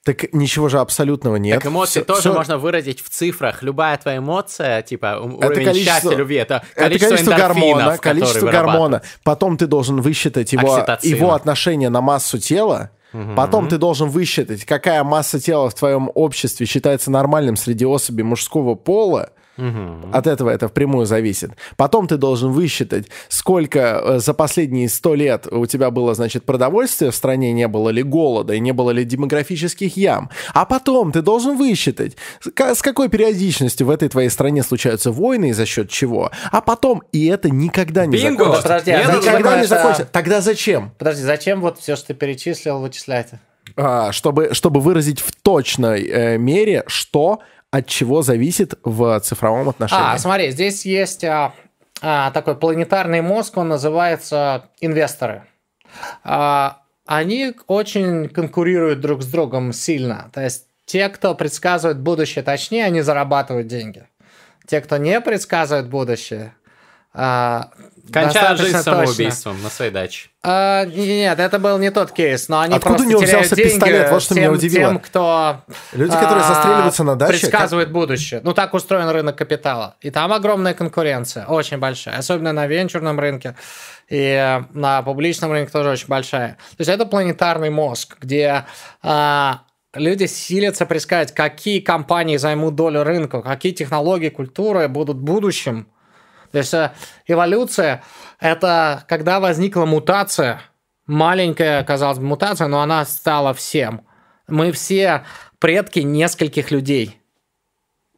[0.04, 1.60] так ничего же абсолютного нет.
[1.60, 2.32] Так эмоции все, тоже все...
[2.32, 3.62] можно выразить в цифрах.
[3.62, 5.94] Любая твоя эмоция, типа уровень это количество...
[5.94, 9.02] счастья, любви, это количество, это количество гормона, количество гормона.
[9.24, 12.90] Потом ты должен высчитать его, его отношение на массу тела,
[13.36, 18.76] Потом ты должен высчитать, какая масса тела в твоем обществе считается нормальным среди особей мужского
[18.76, 19.30] пола,
[20.12, 21.53] от этого это впрямую зависит.
[21.77, 27.11] Потом ты должен высчитать, сколько э, за последние сто лет у тебя было, значит, продовольствия
[27.11, 30.31] в стране, не было ли голода и не было ли демографических ям.
[30.55, 35.53] А потом ты должен высчитать, с какой периодичностью в этой твоей стране случаются войны и
[35.53, 36.31] за счет чего.
[36.51, 38.44] А потом, и это никогда не Бинго!
[38.44, 38.62] закончится.
[38.62, 40.05] Подожди, а никогда не закончится.
[40.11, 40.92] Тогда зачем?
[40.99, 43.29] Подожди, зачем вот все, что ты перечислил, вычислять?
[43.77, 50.14] А, чтобы, чтобы выразить в точной э, мере, что от чего зависит в цифровом отношении.
[50.14, 51.54] А, смотри, здесь есть а,
[52.02, 55.44] а, такой планетарный мозг, он называется инвесторы.
[56.24, 60.30] А, они очень конкурируют друг с другом сильно.
[60.33, 64.06] То есть те, кто предсказывает будущее точнее, они зарабатывают деньги.
[64.66, 66.54] Те, кто не предсказывает будущее,
[67.12, 67.70] а,
[68.12, 69.14] Кончают жизнь достаточно точно.
[69.14, 70.28] самоубийством на своей даче.
[70.42, 73.72] А, нет, это был не тот кейс, но они Откуда просто у него взялся деньги
[73.72, 74.10] пистолет?
[74.10, 74.88] Вот что тем, меня удивило.
[74.88, 78.40] тем, кто Люди, которые а, застреливаются на даче, предсказывает будущее.
[78.42, 79.96] Ну, так устроен рынок капитала.
[80.00, 82.18] И там огромная конкуренция, очень большая.
[82.18, 83.54] Особенно на венчурном рынке
[84.08, 86.56] и на публичном рынке тоже очень большая.
[86.70, 88.64] То есть это планетарный мозг, где
[89.02, 89.60] а,
[89.94, 95.86] люди силятся предсказать, какие компании займут долю рынка, какие технологии, культуры будут будущим.
[96.52, 96.92] То есть э,
[97.26, 98.02] эволюция–
[98.40, 100.60] это когда возникла мутация,
[101.06, 104.06] маленькая, казалось бы, мутация, но она стала всем.
[104.48, 105.24] Мы все
[105.58, 107.20] предки нескольких людей.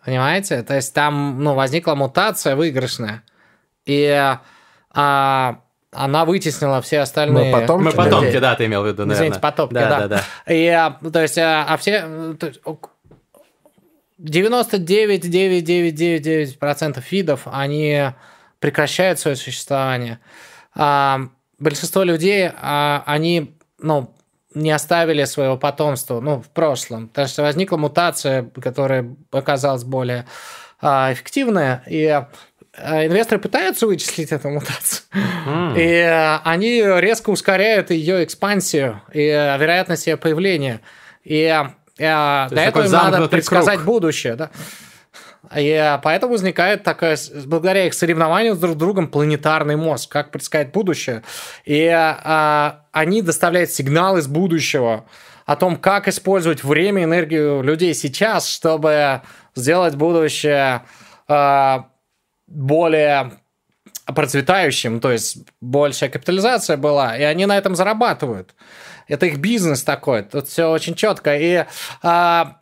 [0.04, 0.62] Понимаете?
[0.62, 3.22] То есть там ну, возникла мутация выигрышная.
[3.84, 4.36] И
[4.94, 5.60] а,
[5.92, 7.52] она вытеснила все остальные.
[7.52, 9.16] Мы потомки, Мы потомки, да, ты имел в виду, наверное.
[9.16, 9.88] Извините, потомки, да.
[9.88, 10.08] да.
[10.08, 10.08] Да,
[10.46, 12.04] да, И, а, то есть, а, а все...
[12.04, 12.90] э, то есть, ок-
[14.22, 18.12] 99,9999% видов, они
[18.60, 20.20] прекращают свое существование.
[20.74, 24.14] А, большинство людей, а, они, ну,
[24.54, 27.08] не оставили своего потомства, ну, в прошлом.
[27.08, 30.26] Потому что возникла мутация, которая оказалась более
[30.80, 32.28] а, эффективная, и а,
[33.06, 35.02] инвесторы пытаются вычислить эту мутацию.
[35.76, 40.80] И э, они резко ускоряют ее экспансию и э, вероятность ее появления.
[41.24, 41.64] И
[42.50, 43.86] для такой этого им надо предсказать круг.
[43.86, 44.34] будущее.
[44.34, 44.50] Да?
[45.56, 50.30] И э, поэтому возникает такое, с- благодаря их соревнованию с друг другом, планетарный мозг, как
[50.30, 51.22] предсказать будущее.
[51.64, 55.04] И э, они доставляют сигнал из будущего
[55.44, 59.22] о том, как использовать время, энергию людей сейчас, чтобы
[59.54, 60.82] сделать будущее
[61.28, 61.78] э,
[62.46, 63.32] более
[64.06, 68.54] процветающим, то есть большая капитализация была, и они на этом зарабатывают.
[69.08, 71.36] Это их бизнес такой, тут все очень четко.
[71.36, 71.64] И
[72.02, 72.56] а,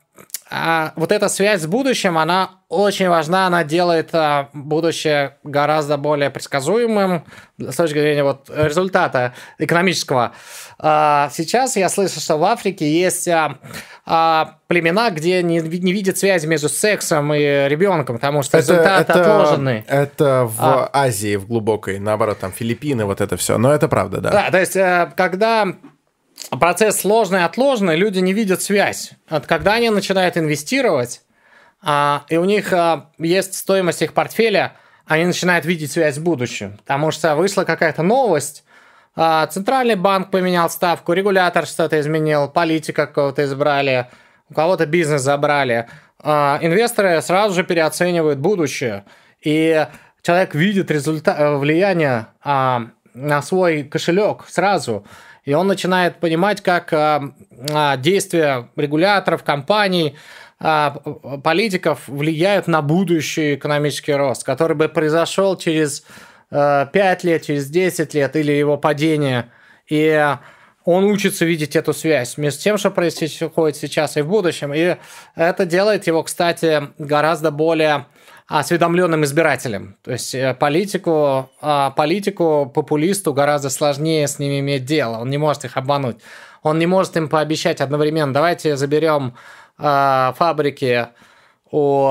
[0.52, 6.28] а, вот эта связь с будущим, она очень важна, она делает а, будущее гораздо более
[6.28, 7.24] предсказуемым
[7.56, 10.32] с точки зрения вот результата экономического.
[10.80, 13.58] А, сейчас я слышу, что в Африке есть а,
[14.04, 19.84] а, племена, где не, не видят связи между сексом и ребенком, потому что результаты отложены.
[19.86, 20.90] это в А.
[20.92, 23.56] Азии, в глубокой, наоборот, там Филиппины, вот это все.
[23.56, 24.30] Но это правда, да.
[24.30, 25.68] Да, то есть, э, когда
[26.48, 29.12] процесс сложный отложенный, люди не видят связь.
[29.28, 31.22] Вот когда они начинают инвестировать,
[31.82, 34.74] а, и у них а, есть стоимость их портфеля,
[35.06, 36.78] они начинают видеть связь с будущим.
[36.78, 38.64] Потому что вышла какая-то новость,
[39.16, 44.08] а, центральный банк поменял ставку, регулятор что-то изменил, политика какого-то избрали,
[44.48, 45.86] у кого-то бизнес забрали.
[46.22, 49.04] Инвесторы сразу же переоценивают будущее.
[49.40, 49.86] И
[50.22, 52.26] человек видит результат, э, влияние
[53.14, 55.04] на свой кошелек сразу.
[55.44, 57.32] И он начинает понимать, как а,
[57.72, 60.16] а, действия регуляторов, компаний,
[60.58, 60.90] а,
[61.42, 66.04] политиков влияют на будущий экономический рост, который бы произошел через
[66.50, 69.50] э, 5 лет, через 10 лет или его падение.
[69.88, 70.36] И э,
[70.84, 74.74] он учится видеть эту связь между тем, что происходит сейчас и в будущем.
[74.74, 74.96] И
[75.34, 78.06] это делает его, кстати, гораздо более
[78.58, 79.96] осведомленным избирателем.
[80.02, 85.18] То есть э, политику, а, политику, популисту гораздо сложнее с ними иметь дело.
[85.18, 86.16] Он не может их обмануть.
[86.62, 89.34] Он не может им пообещать одновременно, давайте заберем
[89.78, 91.06] а, фабрики
[91.70, 92.10] у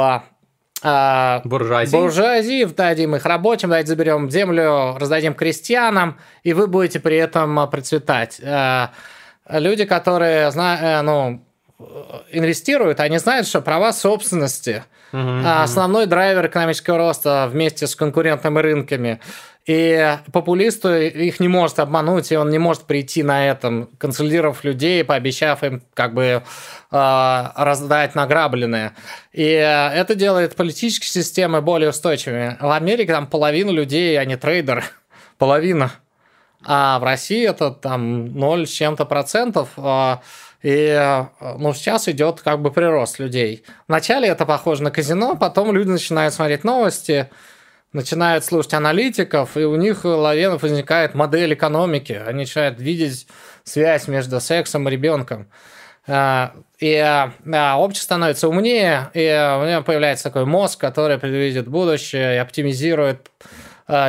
[0.81, 1.97] а, Буржуазии.
[1.97, 8.39] буржуазии, дадим их рабочим, давайте заберем землю, раздадим крестьянам, и вы будете при этом процветать.
[8.43, 8.91] А,
[9.49, 11.43] Люди, которые э, ну,
[12.31, 19.19] инвестируют, они знают, что права собственности а, основной драйвер экономического роста вместе с конкурентными рынками.
[19.65, 25.03] И популисту их не может обмануть, и он не может прийти на этом, консолидировав людей,
[25.03, 26.41] пообещав им как бы
[26.89, 28.95] а, раздать награбленное.
[29.31, 32.57] И э, это делает политические системы более устойчивыми.
[32.59, 34.83] В Америке там половина людей, они трейдеры.
[35.37, 35.91] Половина.
[36.65, 39.69] а в России это там 0 с чем-то процентов.
[39.77, 40.21] А,
[40.61, 43.63] и ну, сейчас идет как бы прирост людей.
[43.87, 47.29] Вначале это похоже на казино, потом люди начинают смотреть новости,
[47.93, 52.21] начинают слушать аналитиков, и у них лавинов возникает модель экономики.
[52.25, 53.27] Они начинают видеть
[53.63, 55.49] связь между сексом и ребенком.
[56.07, 56.99] А, и
[57.77, 63.31] общество становится умнее, и у него появляется такой мозг, который предвидит будущее и оптимизирует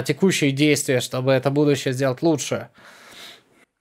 [0.04, 2.68] текущие действия, чтобы это будущее сделать лучше.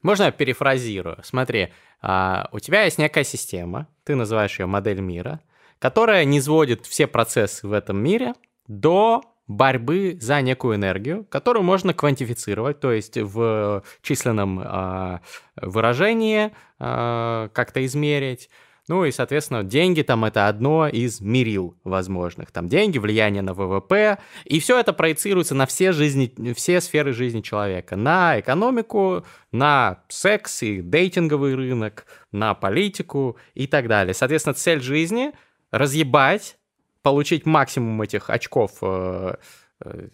[0.02, 1.18] Можно я перефразирую?
[1.24, 5.42] Смотри, у тебя есть некая система, ты называешь ее модель мира,
[5.80, 8.34] которая не сводит все процессы в этом мире
[8.68, 15.20] до борьбы за некую энергию, которую можно квантифицировать, то есть в численном э,
[15.56, 18.50] выражении э, как-то измерить.
[18.90, 22.50] Ну и, соответственно, деньги там это одно из мерил возможных.
[22.50, 27.42] Там деньги, влияние на ВВП, и все это проецируется на все, жизни, все сферы жизни
[27.42, 27.96] человека.
[27.96, 34.16] На экономику, на секс и дейтинговый рынок, на политику и так далее.
[34.16, 35.34] Соответственно, цель жизни—
[35.72, 36.58] разъебать
[37.04, 39.36] получить максимум этих очков э,
[39.82, 40.08] э,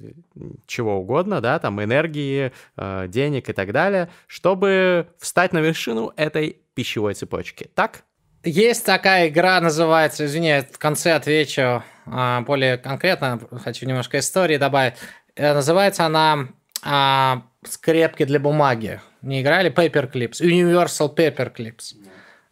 [0.68, 6.58] чего угодно, да, там энергии, э, денег и так далее, чтобы встать на вершину этой
[6.74, 7.70] пищевой цепочки.
[7.74, 8.04] Так?
[8.46, 14.94] Есть такая игра, называется, извини, в конце отвечу а, более конкретно, хочу немножко истории добавить.
[15.36, 16.48] Называется она
[16.84, 19.02] а, «Скрепки для бумаги».
[19.24, 19.72] Не играли?
[19.72, 20.42] Paperclips.
[20.42, 21.96] Universal Paperclips.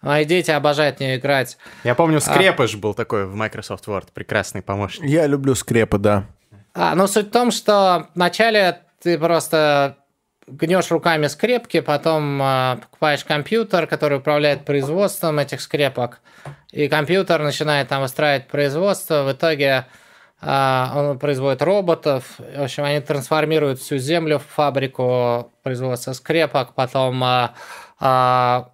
[0.01, 1.57] Мои дети обожают не играть.
[1.83, 2.77] Я помню, а скрепыш а...
[2.77, 5.07] был такой в Microsoft Word, прекрасный помощник.
[5.07, 6.25] Я люблю скрепы, да.
[6.73, 9.97] А, ну суть в том, что вначале ты просто
[10.47, 16.19] гнешь руками скрепки, потом э, покупаешь компьютер, который управляет производством этих скрепок,
[16.71, 19.85] и компьютер начинает там выстраивать производство, в итоге
[20.41, 27.23] э, он производит роботов, в общем, они трансформируют всю землю в фабрику производства скрепок, потом
[27.23, 27.49] э,
[28.05, 28.71] а,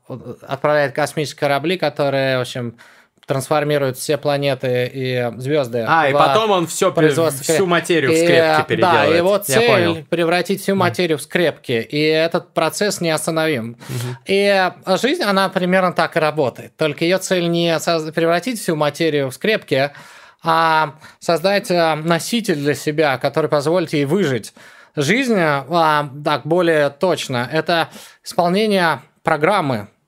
[0.47, 2.78] отправляет космические корабли, которые, в общем,
[3.30, 5.86] трансформируют все планеты и звезды.
[5.88, 6.91] А, и потом он все
[7.30, 9.09] всю материю в скрепки и, переделывает.
[9.09, 13.77] Да, его цель превратить всю материю в скрепки, и этот процесс неостановим.
[13.88, 14.17] Угу.
[14.25, 16.75] И жизнь, она примерно так и работает.
[16.75, 17.77] Только ее цель не
[18.15, 19.91] превратить всю материю в скрепки,
[20.41, 24.53] а создать э, носитель для себя, который позволит ей выжить.
[24.95, 27.89] Жизнь, а, так более точно, это
[28.23, 29.99] исполнение программы, а, а,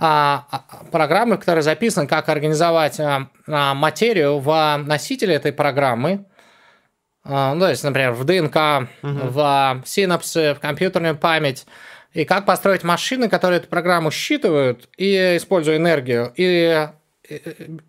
[0.00, 3.28] программы, в которой записано, как организовать а,
[3.74, 6.24] материю в носителе этой программы.
[7.22, 9.28] Ну, то есть, например, в ДНК, угу.
[9.28, 11.66] в синапсы, в компьютерную память.
[12.14, 16.88] И как построить машины, которые эту программу считывают и используя энергию, и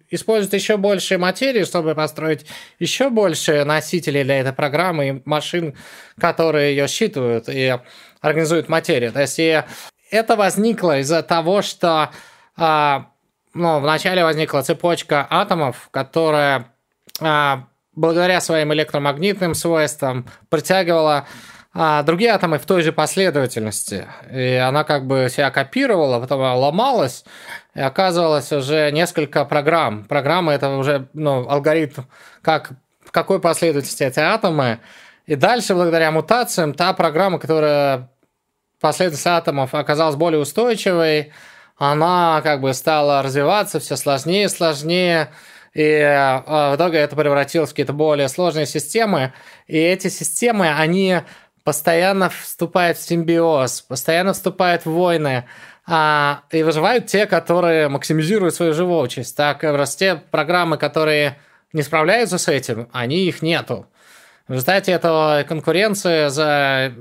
[0.10, 2.46] используют еще больше материи, чтобы построить
[2.80, 5.76] еще больше носителей для этой программы и машин,
[6.20, 7.78] которые ее считывают и
[8.22, 9.12] организуют материю.
[9.12, 9.64] То есть и
[10.12, 12.12] это возникло из-за того, что
[12.56, 13.08] а,
[13.54, 16.68] ну, вначале возникла цепочка атомов, которая
[17.20, 17.64] а,
[17.96, 21.26] благодаря своим электромагнитным свойствам притягивала
[21.74, 24.06] а, другие атомы в той же последовательности.
[24.32, 27.24] И она как бы себя копировала, потом она ломалась,
[27.74, 30.04] и оказывалось уже несколько программ.
[30.04, 32.04] Программа это уже ну, алгоритм,
[32.42, 32.72] как,
[33.04, 34.80] в какой последовательности эти атомы.
[35.26, 38.10] И дальше, благодаря мутациям, та программа, которая
[38.82, 41.32] последовательность атомов оказалась более устойчивой,
[41.78, 45.30] она как бы стала развиваться все сложнее и сложнее,
[45.74, 49.34] и э, в итоге это превратилось в какие-то более сложные системы,
[49.68, 51.22] и эти системы, они
[51.64, 55.46] постоянно вступают в симбиоз, постоянно вступают в войны,
[55.88, 59.36] а, и выживают те, которые максимизируют свою живучесть.
[59.36, 61.38] Так, раз те программы, которые
[61.74, 63.88] не справляются с этим, они их нету.
[64.52, 66.92] В результате этого конкуренции за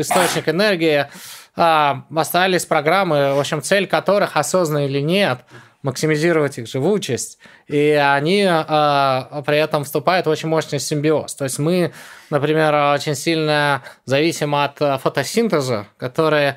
[0.00, 1.06] источник энергии
[1.54, 5.38] а, остались программы, в общем, цель которых, осознанно или нет,
[5.82, 7.38] максимизировать их живучесть,
[7.68, 11.36] и они а, при этом вступают в очень мощный симбиоз.
[11.36, 11.92] То есть мы,
[12.30, 16.54] например, очень сильно зависим от фотосинтеза, который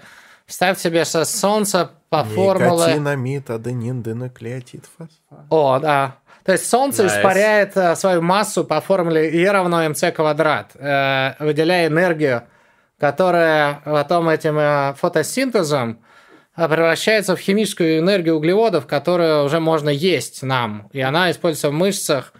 [0.47, 2.87] ставит себе солнце по формуле...
[2.87, 5.45] Никотинамид, аденин, денуклеотид, фосфат.
[5.51, 6.15] О, да.
[6.49, 7.09] То есть Солнце nice.
[7.09, 12.41] испаряет э, свою массу по формуле E равно mc квадрат, э, выделяя энергию,
[12.99, 15.99] которая потом этим э, фотосинтезом
[16.55, 20.89] превращается в химическую энергию углеводов, которую уже можно есть нам.
[20.91, 22.33] И она используется в мышцах,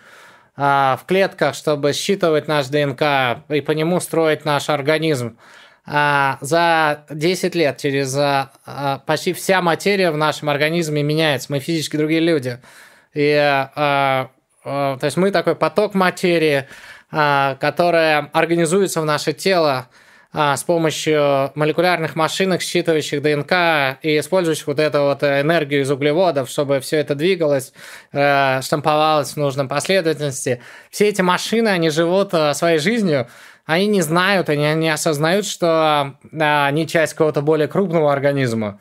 [0.56, 5.38] в клетках, чтобы считывать наш ДНК и по нему строить наш организм.
[5.86, 8.18] За 10 лет через
[9.06, 11.52] почти вся материя в нашем организме меняется.
[11.52, 12.60] Мы физически другие люди.
[13.14, 14.30] И, а,
[14.64, 16.68] а, то есть мы такой поток материи,
[17.12, 19.88] а, которая организуется в наше тело,
[20.32, 26.52] а, с помощью молекулярных машинок, считывающих ДНК и использующих вот эту вот энергию из углеводов,
[26.52, 27.74] чтобы все это двигалось,
[28.12, 30.62] э, штамповалось в нужном последовательности.
[30.92, 33.28] Все эти машины, они живут э, своей жизнью,
[33.66, 38.80] они не знают, они не осознают, что э, они часть какого-то более крупного организма.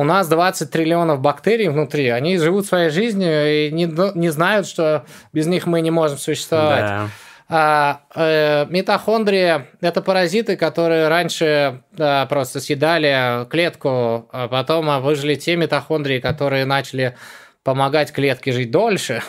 [0.00, 3.84] У нас 20 триллионов бактерий внутри, они живут своей жизнью и не,
[4.18, 6.86] не знают, что без них мы не можем существовать.
[6.86, 7.08] Да.
[7.50, 15.54] А, э, митохондрии– это паразиты, которые раньше да, просто съедали клетку, а потом выжили те
[15.56, 17.14] митохондрии, которые начали
[17.62, 19.22] помогать клетке жить дольше.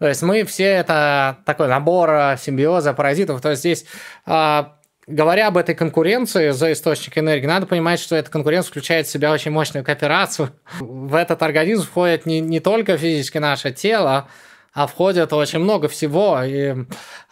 [0.00, 3.40] То есть мы все это такой набор симбиоза паразитов.
[3.40, 3.84] То есть здесь
[4.26, 4.72] а,
[5.10, 9.32] говоря об этой конкуренции за источник энергии, надо понимать, что эта конкуренция включает в себя
[9.32, 10.50] очень мощную кооперацию.
[10.78, 14.28] В этот организм входит не, не только физически наше тело,
[14.72, 16.40] а входит очень много всего.
[16.44, 16.74] И,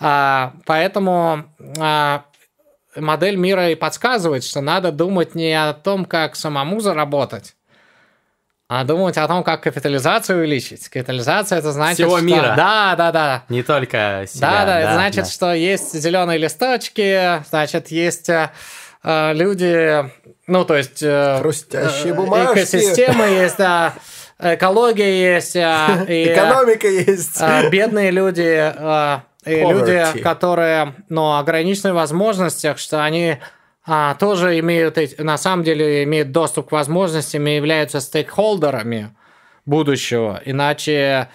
[0.01, 1.45] а, поэтому
[1.79, 2.25] а,
[2.97, 7.55] модель мира и подсказывает, что надо думать не о том, как самому заработать,
[8.69, 10.89] а думать о том, как капитализацию увеличить.
[10.89, 11.97] Капитализация это значит...
[11.97, 12.27] Всего что...
[12.27, 12.55] мира.
[12.55, 13.45] Да, да, да.
[13.49, 14.51] Не только себя.
[14.51, 15.31] Да, да, да это значит, да.
[15.31, 20.11] что есть зеленые листочки, значит, есть э, люди,
[20.47, 21.03] ну, то есть...
[21.03, 22.59] Э, Хрустящие бумажки.
[22.59, 23.95] Экосистемы есть, да
[24.41, 28.73] экология есть, и, экономика есть, бедные люди,
[29.45, 33.39] и люди, которые, ну, ограниченные в возможностях, что они
[34.19, 39.17] тоже имеют, на самом деле, имеют доступ к возможностям и являются стейкхолдерами
[39.65, 40.41] будущего.
[40.45, 41.29] Иначе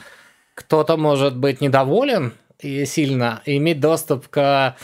[0.56, 4.76] кто-то может быть недоволен и сильно и иметь доступ к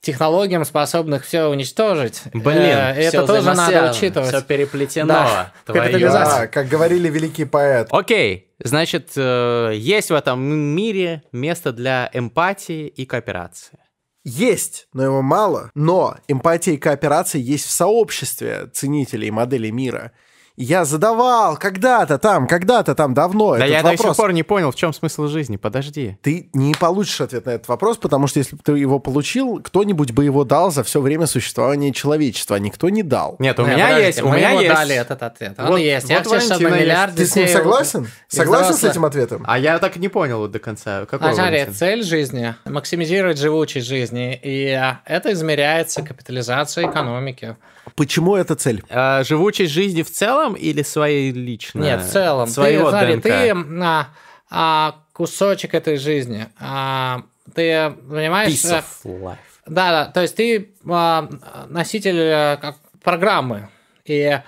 [0.00, 2.22] технологиям, способных все уничтожить.
[2.32, 4.28] Блин, э, это тоже надо учитывать.
[4.28, 5.08] Все переплетено.
[5.08, 5.52] Да.
[5.66, 7.88] Да, как говорили великий поэт.
[7.90, 13.78] Окей, значит, э, есть в этом мире место для эмпатии и кооперации.
[14.24, 15.70] Есть, но его мало.
[15.74, 20.12] Но эмпатия и кооперация есть в сообществе ценителей модели мира–
[20.62, 23.56] я задавал когда-то там, когда-то там давно.
[23.56, 24.00] Да этот я вопрос.
[24.00, 25.56] до сих пор не понял, в чем смысл жизни.
[25.56, 26.18] Подожди.
[26.20, 30.12] Ты не получишь ответ на этот вопрос, потому что если бы ты его получил, кто-нибудь
[30.12, 33.36] бы его дал за все время существования человечества, а никто не дал.
[33.38, 34.74] Нет, у меня подожди, есть, у меня есть.
[34.74, 35.54] дали этот ответ.
[35.58, 36.08] Он вот, есть.
[36.08, 38.08] Вот я хочу, чтобы миллиард Ты с ним согласен?
[38.28, 39.44] Согласен с этим ответом?
[39.46, 41.06] А я так не понял вот до конца.
[41.06, 47.56] Какой а, цель жизни– максимизировать живучесть жизни, и это измеряется капитализацией экономики.
[48.00, 48.82] Почему эта цель?
[48.88, 51.82] А, живучесть жизни в целом или своей личной?
[51.82, 52.48] Нет, в целом.
[52.48, 53.22] Своего ты, смотри, ДНК.
[53.22, 53.50] ты
[53.82, 54.08] а,
[54.50, 56.46] а, кусочек этой жизни.
[56.58, 57.20] А,
[57.54, 58.52] ты понимаешь?
[58.52, 59.36] Piece of life.
[59.66, 60.04] Да, да.
[60.06, 61.28] То есть ты а,
[61.68, 63.68] носитель а, как, программы.
[64.06, 64.40] И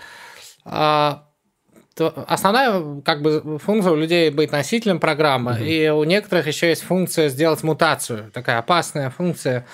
[0.65, 1.25] а,
[2.27, 5.67] основная как бы функция у людей быть носителем программы, mm-hmm.
[5.67, 9.67] и у некоторых еще есть функция сделать мутацию, такая опасная функция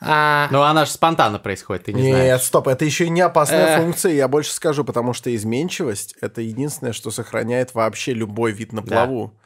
[0.00, 0.48] а...
[0.50, 2.32] Ну, она же спонтанно происходит, ты не Нет, знаешь.
[2.32, 6.92] Нет, стоп, это еще не опасная функция, я больше скажу, потому что изменчивость– это единственное,
[6.92, 9.32] что сохраняет вообще любой вид на плаву.
[9.34, 9.40] Да.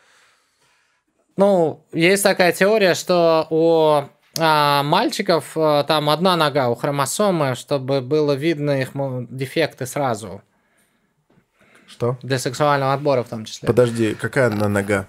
[1.36, 4.02] Ну, есть такая теория, что у
[4.38, 8.90] а, мальчиков а, там одна нога у хромосомы, чтобы было видно их
[9.30, 10.42] дефекты сразу.
[11.86, 12.18] Что?
[12.22, 13.66] Для сексуального отбора в том числе.
[13.66, 15.06] Подожди, какая одна нога?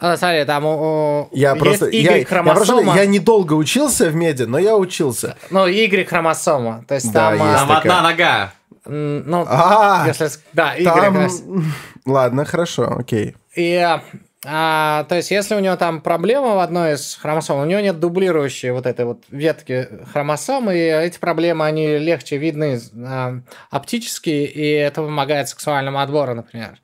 [0.00, 2.80] А, смотри, там у, я есть просто, Y я, хромосома.
[2.80, 5.36] Я, прошу, я недолго учился в меди, но я учился.
[5.50, 6.84] Ну, Y хромосома.
[6.88, 8.52] То есть да, там, есть там одна нога.
[8.86, 10.28] Ну, а, если...
[10.54, 10.84] Да, Y.
[10.84, 11.64] Там...
[12.06, 13.36] Ладно, хорошо, окей.
[13.54, 13.98] И
[14.46, 18.00] а, то есть, если у него там проблема в одной из хромосом, у него нет
[18.00, 23.40] дублирующей вот этой вот ветки хромосом, и эти проблемы, они легче видны а,
[23.70, 26.78] оптически, и это помогает сексуальному отбору, например.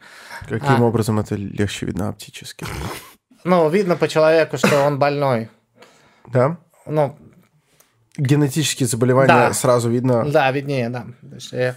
[0.49, 2.66] Каким а, образом это легче видно оптически?
[3.44, 5.49] Ну, видно по человеку, что он больной.
[6.26, 6.59] Да?
[6.86, 7.16] Ну,
[8.16, 9.53] Генетические заболевания да.
[9.53, 10.24] сразу видно?
[10.24, 11.07] Да, виднее, да.
[11.53, 11.72] И,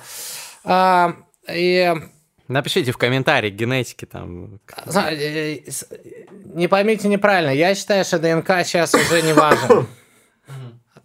[0.64, 1.14] а,
[1.52, 1.94] и
[2.48, 4.60] Напишите в комментариях генетики там.
[4.96, 5.58] Э,
[6.46, 9.88] не поймите неправильно, я считаю, что ДНК сейчас уже не важен.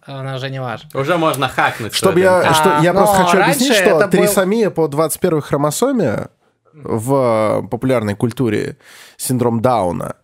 [0.01, 0.89] Она уже не важна.
[0.93, 1.93] Уже можно хакнуть.
[1.93, 4.75] Чтобы я, что, я просто хочу объяснить, что трисомия был...
[4.75, 6.29] по 21 хромосоме
[6.83, 8.77] в популярной культуре
[9.17, 10.15] синдром Дауна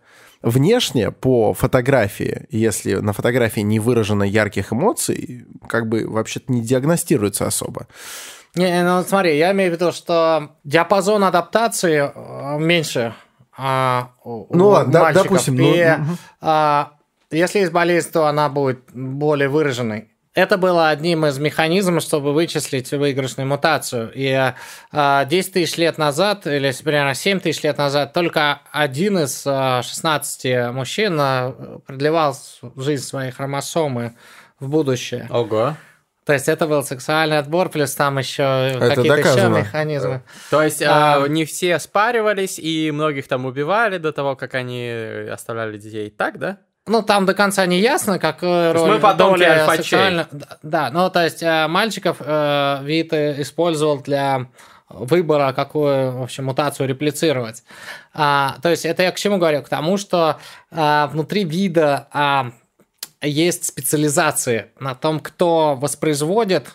[0.42, 7.46] внешне по фотографии, если на фотографии не выражено ярких эмоций, как бы вообще-то не диагностируется
[7.46, 7.86] особо.
[8.54, 13.14] Не, ну смотри, я имею в виду, что диапазон адаптации э, меньше
[13.56, 15.24] а, у ну ладно, мальчиков.
[15.24, 15.56] допустим.
[15.56, 16.16] Ну, И угу.
[16.40, 16.92] а,
[17.30, 20.11] если есть болезнь, то она будет более выраженной.
[20.34, 24.10] Это было одним из механизмов, чтобы вычислить выигрышную мутацию.
[24.14, 24.52] И
[24.90, 29.82] а, 10 тысяч лет назад, или примерно 7 тысяч лет назад, только один из а,
[29.82, 32.34] 16 мужчин а, продлевал
[32.76, 34.14] жизнь своей хромосомы
[34.58, 35.26] в будущее.
[35.28, 35.76] Ого.
[36.24, 40.22] То есть это был сексуальный отбор, плюс там еще какие-то еще механизмы.
[40.50, 41.24] То есть А.
[41.24, 44.88] а, не все спаривались, и многих там убивали до того, как они
[45.30, 46.10] оставляли детей.
[46.10, 46.58] Так, да?
[46.86, 48.98] Ну, там до конца не ясно, какую есть роль мы
[49.60, 49.84] альфачей.
[49.84, 50.28] сексуально-
[50.62, 54.46] Да, ну, то есть э, мальчиков э, вид э, использовал для
[54.88, 57.62] выбора, какую, в общем, мутацию реплицировать.
[58.12, 59.62] А, то есть это я к чему говорю?
[59.62, 60.38] К тому, что
[60.70, 62.50] а, внутри вида а,
[63.22, 66.74] есть специализации на том, кто воспроизводит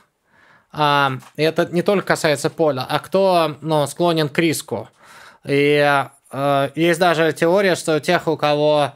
[0.72, 4.90] а, и это не только касается поля, а кто ну, склонен к риску.
[5.46, 8.92] И э, есть даже теория, что тех, у кого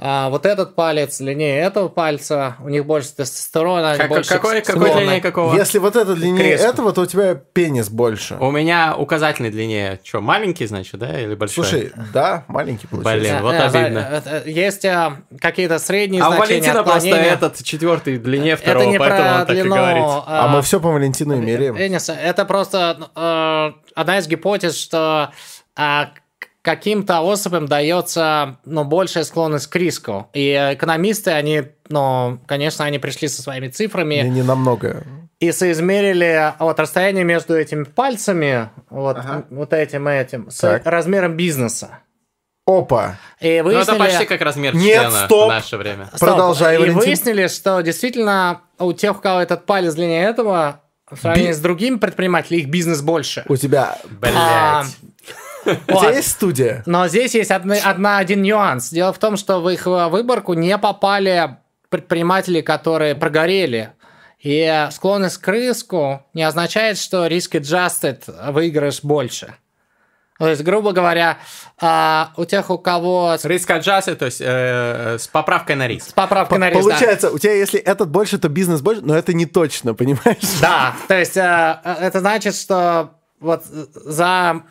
[0.00, 4.60] а, вот этот палец длиннее этого пальца, у них больше тестостерона, они Как- больше какой,
[4.62, 5.54] какой длиннее какого?
[5.56, 6.68] Если вот это длиннее Креску.
[6.68, 8.36] этого, то у тебя пенис больше.
[8.38, 9.98] У меня указательный длиннее.
[10.04, 11.64] Что, маленький, значит, да, или большой?
[11.64, 13.20] Слушай, да, маленький получается.
[13.30, 13.98] Блин, вот Э, обидно.
[14.24, 18.62] э, э, Есть э, какие-то средние А у значения Валентина просто этот четвертый длиннее Это
[18.62, 20.04] второго, не поэтому про он так и длину, говорит.
[20.26, 21.76] А мы все по Валентину и меряем.
[21.76, 22.12] Пениса.
[22.12, 25.32] Это просто э, одна из гипотез, что
[25.74, 26.20] а, к-
[26.62, 30.28] каким-то особям дается ну, большая склонность к риску.
[30.32, 35.04] И экономисты, они, ну, конечно, они пришли со своими цифрами Не, не намного.
[35.40, 39.44] и соизмерили вот расстояние между этими пальцами, вот, Ага.
[39.50, 40.82] вот этим и этим, с Так.
[40.84, 42.00] размером бизнеса.
[42.66, 43.16] Опа.
[43.40, 43.98] И Ну, это выяснили...
[43.98, 45.46] почти как размер Нет, члена стоп.
[45.46, 46.06] в наше время.
[46.08, 46.20] Стоп.
[46.20, 46.98] Продолжай, И Валентин.
[47.00, 51.96] выяснили, что действительно у тех, у кого этот палец длиннее этого, в сравнении с другими
[51.96, 53.42] предпринимателями, их бизнес больше.
[53.48, 53.96] У тебя...
[54.36, 54.96] А, Блять.
[55.26, 56.14] У вот.
[56.14, 56.82] есть студия?
[56.86, 58.90] Но здесь есть одна, одна- один нюанс.
[58.90, 63.92] Дело в том, что в их э, выборку не попали предприниматели, которые прогорели.
[64.40, 69.54] И склонность к риску не означает, что риск adjusted выигрыш больше.
[70.38, 71.38] То есть, грубо говоря,
[71.80, 76.10] а, у тех, у кого Риск adjusted, то есть э, с поправкой на риск.
[76.10, 76.90] с поправкой на риск, да.
[76.90, 80.60] Получается, у тебя если этот больше, то бизнес больше, но это не точно, понимаешь?
[80.60, 84.62] Да, то есть э, э, это значит, что вот за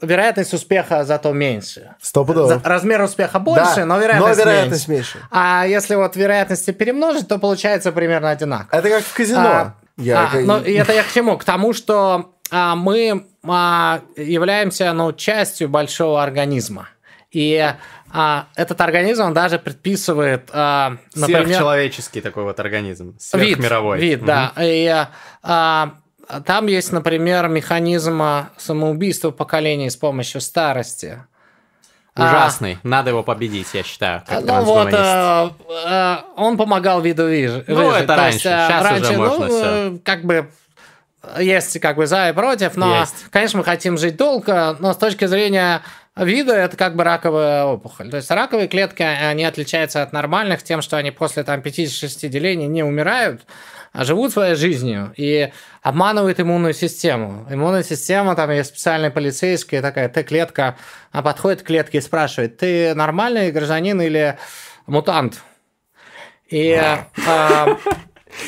[0.00, 1.94] вероятность успеха зато меньше.
[2.00, 2.60] Стопудово.
[2.64, 5.18] Размер успеха больше, Да, но вероятность, но вероятность меньше.
[5.18, 5.28] меньше.
[5.30, 8.78] А если вот вероятности перемножить, то получается примерно одинаково.
[8.78, 9.40] Это как в казино.
[9.40, 11.36] А, Я- а, ну, и это я к чему?
[11.38, 16.88] К тому, что а, мы а, являемся ну, частью большого организма.
[17.30, 17.72] И
[18.14, 23.12] а, этот организм он даже предписывает, а, например, Сверхчеловеческий такой вот организм.
[23.12, 23.98] вид, Сверхмировой.
[23.98, 24.26] вид, Мгм.
[24.26, 24.52] да.
[24.60, 25.06] И
[25.42, 25.94] а,
[26.46, 31.22] там есть, например, механизм а, самоубийства поколений с помощью старости.
[32.14, 32.78] А, Ужасный.
[32.82, 35.50] Надо его победить, я считаю, как ну вот, э,
[35.86, 38.02] э, он помогал виду Ну, выжить.
[38.02, 38.48] это То есть, раньше.
[38.48, 39.64] э, Щас уже раньше, можно ну, всё.
[39.94, 40.50] э, как бы
[41.38, 43.26] есть как бы за и против, но, Есть.
[43.30, 45.82] конечно, мы хотим жить долго, но с точки зрения
[46.16, 48.10] вида это как бы раковая опухоль.
[48.10, 52.66] То есть раковые клетки, они отличаются от нормальных тем, что они после там 5-6 делений
[52.66, 57.46] не умирают, а живут своей жизнью и обманывают иммунную систему.
[57.50, 60.76] Иммунная система, там есть специальные полицейские, такая Т-клетка,
[61.10, 64.38] а подходит к клетке и спрашивает, ты нормальный гражданин или
[64.86, 65.42] мутант?
[66.48, 66.72] И
[67.26, 67.76] а,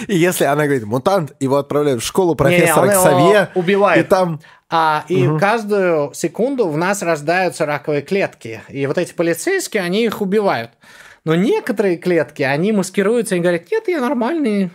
[0.08, 4.06] И если она говорит, мутант, его отправляют в школу Не, профессора его Ксавье, убивает.
[4.06, 4.40] и там...
[4.70, 8.62] А, и каждую секунду в нас рождаются раковые клетки.
[8.68, 10.72] И вот эти полицейские, они их убивают.
[11.24, 14.70] Но некоторые клетки, они маскируются и говорят, нет, я нормальный.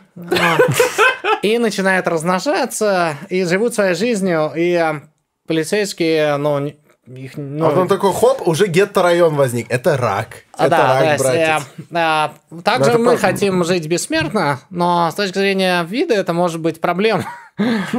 [1.43, 4.51] И начинают размножаться, и живут своей жизнью.
[4.55, 5.03] И а,
[5.47, 6.71] полицейские, ну,
[7.05, 9.67] их, ну, а потом такой, хоп, уже гетто-район возник.
[9.69, 10.43] Это рак.
[10.57, 11.63] а, Это да, то рак, есть, братец.
[11.91, 13.21] э, э, также мы правда.
[13.21, 17.25] хотим жить бессмертно, но с точки зрения вида это может быть проблема.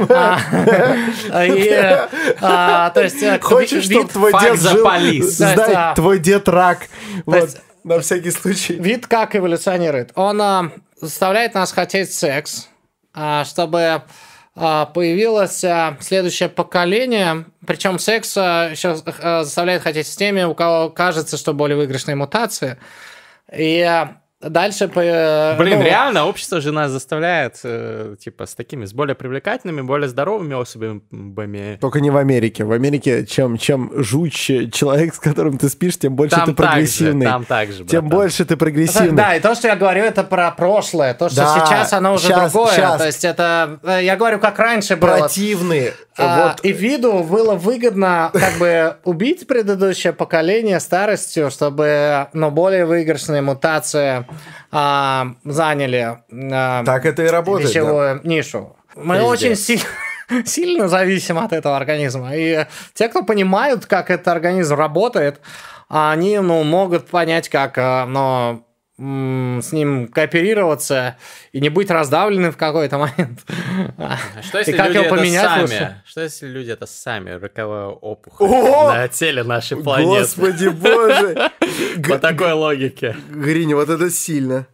[0.09, 0.39] А,
[2.41, 4.83] а, То есть э, Хочешь, чтобы твой дед жил?
[4.83, 6.87] То есть, твой дед рак.
[7.83, 8.73] На всякий случай.
[8.75, 10.11] Вид как эволюционирует?
[10.15, 12.67] Он а, заставляет нас хотеть секс,
[13.13, 14.03] а, чтобы
[14.55, 17.45] а, появилось а, следующее поколение.
[17.65, 22.15] Причем секс а, еще а, заставляет хотеть с теми, у кого кажется, что более выигрышные
[22.15, 22.77] мутации.
[23.51, 24.87] И а, дальше...
[24.87, 29.81] по- Блин, ну, реально, общество же нас заставляет, э, типа, с такими, с более привлекательными,
[29.81, 31.77] более здоровыми особями.
[31.79, 32.63] Только не в Америке.
[32.63, 36.65] В Америке чем, чем жутче человек, с которым ты спишь, тем больше ты Там так
[36.65, 37.25] же, прогрессивный.
[37.25, 39.11] там так же, тем больше ты прогрессивный.
[39.11, 41.13] Да, и то, что я говорю, это про прошлое.
[41.13, 42.73] То, что Да, сейчас оно уже щас- другое.
[42.75, 42.97] щас.
[43.01, 43.79] То есть это...
[43.83, 45.17] э, Я говорю, как раньше было.
[45.17, 45.93] Противные.
[46.17, 46.65] А, вот.
[46.65, 54.25] И виду было выгодно как бы убить предыдущее поколение старостью, чтобы ну, более выигрышные мутации
[54.71, 57.67] а, заняли а, Так это и работает.
[57.67, 57.73] да.
[57.73, 58.75] пищевую нишу.
[58.95, 59.29] Мы Пиздец.
[59.29, 59.85] очень сильно
[60.45, 62.35] сильно зависим от этого организма.
[62.35, 65.41] И те, кто понимают, как этот организм работает,
[65.89, 68.65] они ну, могут понять, как а, ну,
[68.97, 71.17] с ним кооперироваться
[71.51, 73.39] и не быть раздавленным в какой-то момент.
[73.97, 75.61] А что если и как люди его поменять это сами?
[75.61, 76.01] Лучше?
[76.05, 78.93] Что если люди это сами, роковая опухоль О!
[78.93, 80.19] на теле нашей планеты?
[80.19, 81.51] Господи боже!
[82.07, 83.15] По такой логике.
[83.29, 84.67] Гриня, вот это сильно.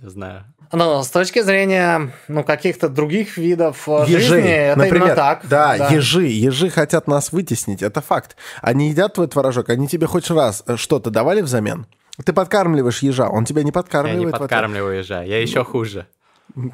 [0.00, 0.44] Знаю.
[0.70, 5.40] Но с точки зрения ну, каких-то других видов э, ежи, жизни, это например, именно так.
[5.48, 6.26] Да, да, ежи.
[6.26, 8.36] Ежи хотят нас вытеснить, это факт.
[8.60, 11.86] Они едят твой творожок, они тебе хоть раз э, что-то давали взамен?
[12.24, 14.20] Ты подкармливаешь ежа, он тебя не подкармливает.
[14.20, 16.06] Я не подкармливаю ежа, я еще хуже.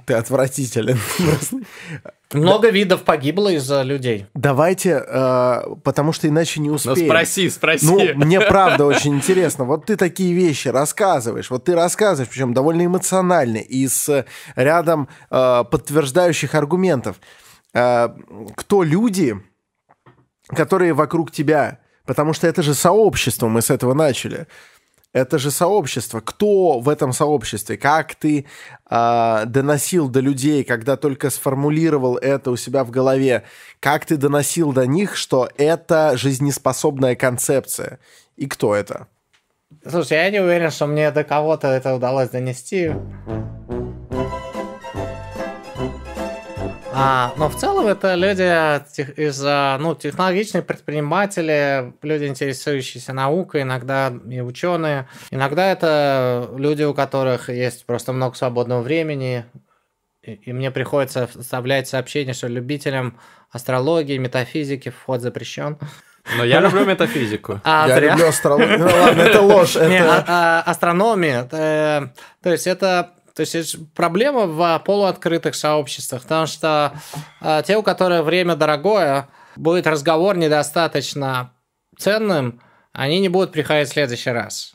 [0.07, 0.99] Ты отвратителен.
[2.32, 4.26] Много видов погибло из-за людей.
[4.34, 6.99] Давайте, э, потому что иначе не успеем.
[6.99, 7.86] Ну спроси, спроси.
[7.86, 9.64] Ну, мне правда очень интересно.
[9.64, 11.51] Вот ты такие вещи рассказываешь.
[11.51, 14.24] Вот ты рассказываешь, причем довольно эмоционально и с
[14.57, 17.16] рядом э, подтверждающих аргументов.
[17.72, 18.09] Э,
[18.57, 19.36] кто люди,
[20.49, 21.80] которые вокруг тебя?
[22.07, 24.47] Потому что это же сообщество, мы с этого начали
[25.14, 26.20] это же сообщество.
[26.20, 27.78] Кто в этом сообществе?
[27.78, 28.46] Как ты
[28.90, 33.44] э, доносил до людей, когда только сформулировал это у себя в голове?
[33.80, 38.00] Как ты доносил до них, что это жизнеспособная концепция?
[38.36, 39.06] И кто это?
[39.88, 42.92] Слушай, я не уверен, что мне до кого-то это удалось донести.
[46.97, 48.42] А, но в целом это люди
[49.20, 49.42] из
[49.80, 55.09] ну, технологичные предприниматели, люди, интересующиеся наукой, иногда и ученые.
[55.30, 59.45] Иногда это люди, у которых есть просто много свободного времени,
[60.22, 63.18] и, и мне приходится вставлять сообщение, что любителям
[63.51, 65.78] астрологии, метафизики вход запрещен.
[66.36, 67.61] Но я люблю метафизику.
[67.64, 68.12] А, я зря.
[68.12, 68.78] люблю астрологию.
[68.78, 69.74] Ну ладно, это ложь.
[69.76, 71.47] Не, а, а, астрономия.
[71.53, 72.09] Э,
[72.42, 76.95] то есть это то есть это проблема в полуоткрытых сообществах, потому что
[77.41, 81.53] э, те, у которых время дорогое, будет разговор недостаточно
[81.99, 82.61] ценным,
[82.93, 84.74] они не будут приходить в следующий раз.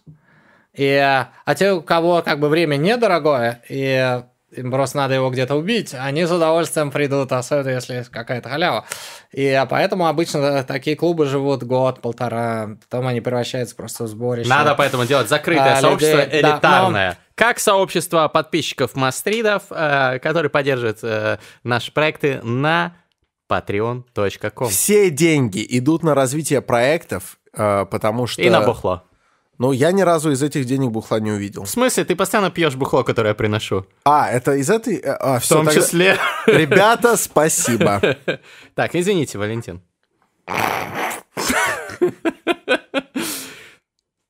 [0.73, 5.55] И, а те, у кого как бы время недорогое, и им просто надо его где-то
[5.55, 8.85] убить, они с удовольствием придут, особенно если какая-то халява.
[9.31, 14.49] И поэтому обычно такие клубы живут год-полтора, потом они превращаются просто в сборище.
[14.49, 17.11] Надо поэтому делать закрытое а, сообщество людей, элитарное.
[17.11, 17.28] Да, но...
[17.39, 22.97] Как сообщество подписчиков Мастридов, э, которые поддерживают э, наши проекты на
[23.49, 24.67] patreon.com.
[24.67, 28.41] Все деньги идут на развитие проектов, э, потому что...
[28.41, 29.05] И на бухло.
[29.57, 31.63] Ну, я ни разу из этих денег бухла не увидел.
[31.63, 32.03] В смысле?
[32.03, 33.85] Ты постоянно пьешь бухло, которое я приношу.
[34.03, 34.97] А, это из этой...
[34.97, 35.79] А, в том тогда...
[35.79, 36.17] числе.
[36.45, 38.17] Ребята, спасибо.
[38.75, 39.81] Так, извините, Валентин.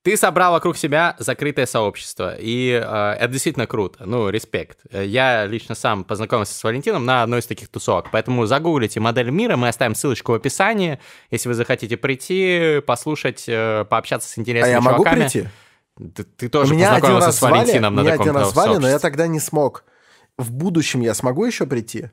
[0.10, 4.06] Ты собрал вокруг себя закрытое сообщество, и э, это действительно круто.
[4.08, 4.80] Ну, респект.
[4.92, 9.56] Я лично сам познакомился с Валентином на одной из таких тусовок, поэтому загуглите модель мира,
[9.56, 11.00] мы оставим ссылочку в описании,
[11.30, 15.20] если вы захотите прийти, послушать, э, пообщаться с интересными а я чуваками.
[15.20, 15.48] могу прийти?
[16.16, 18.90] Ты, ты тоже меня познакомился с Валентином звали, на таком Меня один раз звали, но
[18.90, 19.84] я тогда не смог.
[20.40, 22.10] В будущем я смогу еще прийти?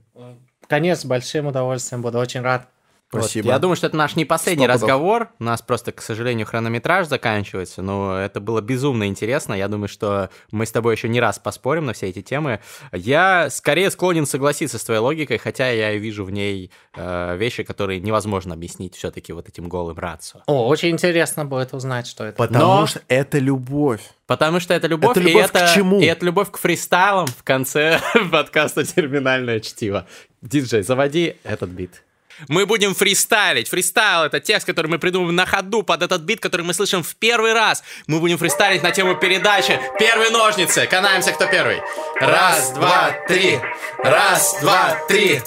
[0.66, 2.68] Конечно, с большим удовольствием буду, очень рад.
[3.09, 3.46] Спасибо.
[3.46, 3.52] Вот.
[3.52, 5.28] Я думаю, что это наш не последний Стоп разговор.
[5.38, 9.54] У нас просто, к сожалению, хронометраж заканчивается, но это было безумно интересно.
[9.54, 12.61] Я думаю, что мы с тобой еще не раз поспорим на все эти темы.
[12.92, 18.00] Я скорее склонен согласиться с твоей логикой, хотя я вижу в ней э, вещи, которые
[18.00, 20.40] невозможно объяснить все-таки вот этим голым рацио.
[20.46, 22.36] О, очень интересно будет узнать, что это.
[22.36, 22.86] Потому но...
[22.86, 24.02] что это любовь.
[24.26, 26.00] Потому что это любовь, это любовь и, это, к чему?
[26.00, 28.00] и это любовь к фристайлам в конце
[28.32, 30.07] подкаста «Терминальное чтиво».
[30.42, 32.02] Диджей, заводи этот бит.
[32.49, 33.68] Мы будем фристайлить.
[33.68, 37.16] Фристайл— это текст, который мы придумываем на ходу под этот бит, который мы слышим в
[37.16, 37.82] первый раз.
[38.07, 40.87] Мы будем фристайлить на тему передачи «Первые ножницы».
[40.87, 41.80] Канаемся, кто первый.
[42.20, 43.59] Раз, два, три.
[43.99, 45.41] Раз, два, три.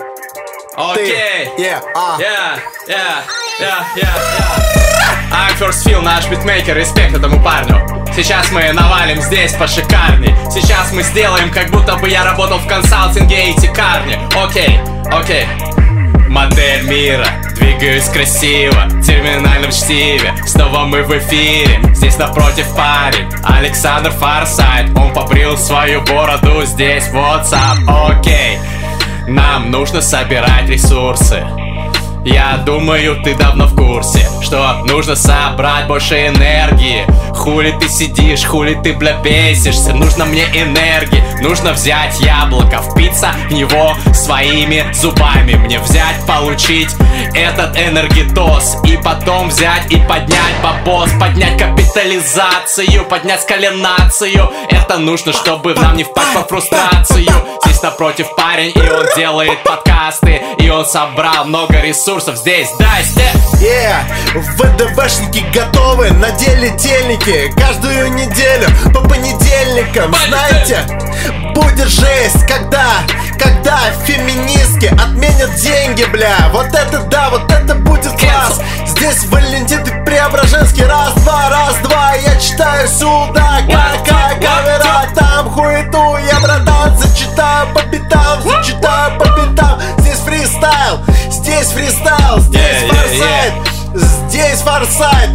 [0.76, 1.50] Окей.
[1.58, 2.18] Yeah, uh.
[2.20, 3.24] yeah, yeah,
[3.60, 5.32] yeah, yeah, yeah.
[5.32, 8.00] I'm First Feel, наш битмейкер, респект этому парню.
[8.16, 13.52] Сейчас мы навалим здесь пошикарней Сейчас мы сделаем, как будто бы я работал в консалтинге
[13.52, 14.80] эти карни Окей,
[15.12, 15.48] окей
[16.30, 17.26] Модель мира,
[17.56, 25.12] двигаюсь красиво В терминальном чтиве, снова мы в эфире Здесь напротив парень, Александр Фарсайт Он
[25.12, 27.10] побрил свою бороду, здесь.
[27.10, 28.60] WhatsApp, окей.
[29.28, 31.44] Нам нужно собирать ресурсы
[32.26, 37.06] я думаю, ты давно в курсе Что нужно собрать больше энергии.
[37.34, 39.94] Хули ты сидишь, хули ты, бля, бесишься?
[39.94, 41.24] Нужно мне энергии.
[41.42, 45.54] Нужно взять яблоко, впиться в него своими зубами.
[45.54, 46.94] Мне взять, получить
[47.34, 51.12] этот энергетоз И потом взять и поднять бабос.
[51.20, 54.52] Поднять капитализацию, поднять скалинацию.
[54.70, 57.28] Это нужно, чтобы нам не впасть во фрустрацию.
[57.64, 60.42] Здесь напротив парень, и он делает подкасты.
[60.60, 63.36] И он собрал много ресурсов ресурсов здесь, дай степ!
[63.62, 64.04] Yeah,
[64.34, 70.16] ВДВшники готовы, надели тельники Каждую неделю по понедельникам.
[70.28, 70.88] Знаете,
[71.54, 73.02] будет жесть, когда,
[73.38, 76.50] когда феминистки отменят деньги, бля.
[76.52, 78.09] Вот это да, вот это будет
[78.40, 86.40] класс Здесь Валентин и Преображенский Раз-два, раз-два, я читаю сюда Какая камера, там хуету Я,
[86.40, 93.54] братан, зачитаю по битам Зачитаю по битам Здесь фристайл, здесь фристайл Здесь форсайт
[94.30, 95.30] Здесь форсайт.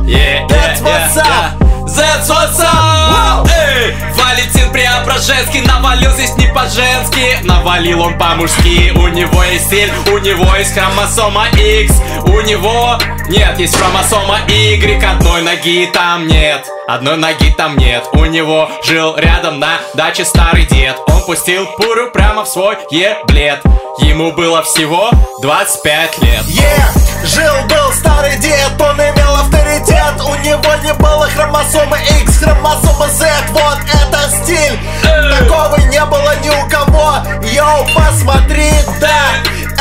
[0.49, 1.64] That's what's up.
[1.87, 3.47] That's what's up!
[3.51, 3.95] Эй!
[4.15, 7.45] Валентин Преображенский навалил здесь не по-женски.
[7.45, 8.91] Навалил он по-мужски.
[8.91, 11.95] У него есть стиль, у него есть хромосома X.
[12.25, 12.99] У него...
[13.29, 15.03] Нет, есть хромосома Y.
[15.05, 18.05] Одной ноги там нет Одной ноги там нет.
[18.13, 20.97] У него жил рядом на даче старый дед.
[21.09, 23.63] Он пустил пуру прямо в свой еблет.
[23.99, 25.11] Ему было всего
[25.43, 26.45] 25 лет.
[26.45, 30.21] Yeah, жил-был старый дед, он имел авторитет.
[30.21, 33.27] У него не было хромосомы X, хромосома Z.
[33.51, 37.17] Вот это стиль, такого не было ни у кого.
[37.43, 38.71] Йоу, посмотри,
[39.01, 39.21] да,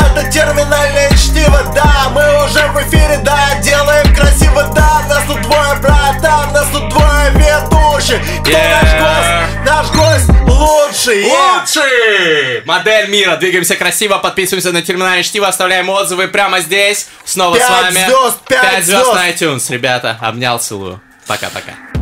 [0.01, 5.75] это терминальное чтиво Да, мы уже в эфире, да, делаем красиво Да, нас тут двое,
[5.81, 8.99] братан, нас тут двое ведущих Кто наш Yeah.
[8.99, 9.65] гость?
[9.65, 11.59] Наш гость лучший yeah.
[11.59, 12.61] Лучший!
[12.65, 13.35] Модель мира.
[13.37, 17.07] Двигаемся красиво, подписываемся на терминальное чтиво, оставляем отзывы прямо здесь.
[17.25, 18.05] Снова с Пять вами.
[18.07, 19.13] звезд, пять звезд звезд.
[19.15, 20.17] на iTunes, ребята.
[20.21, 21.01] Обнял, целую.
[21.27, 21.92] Пока-пока.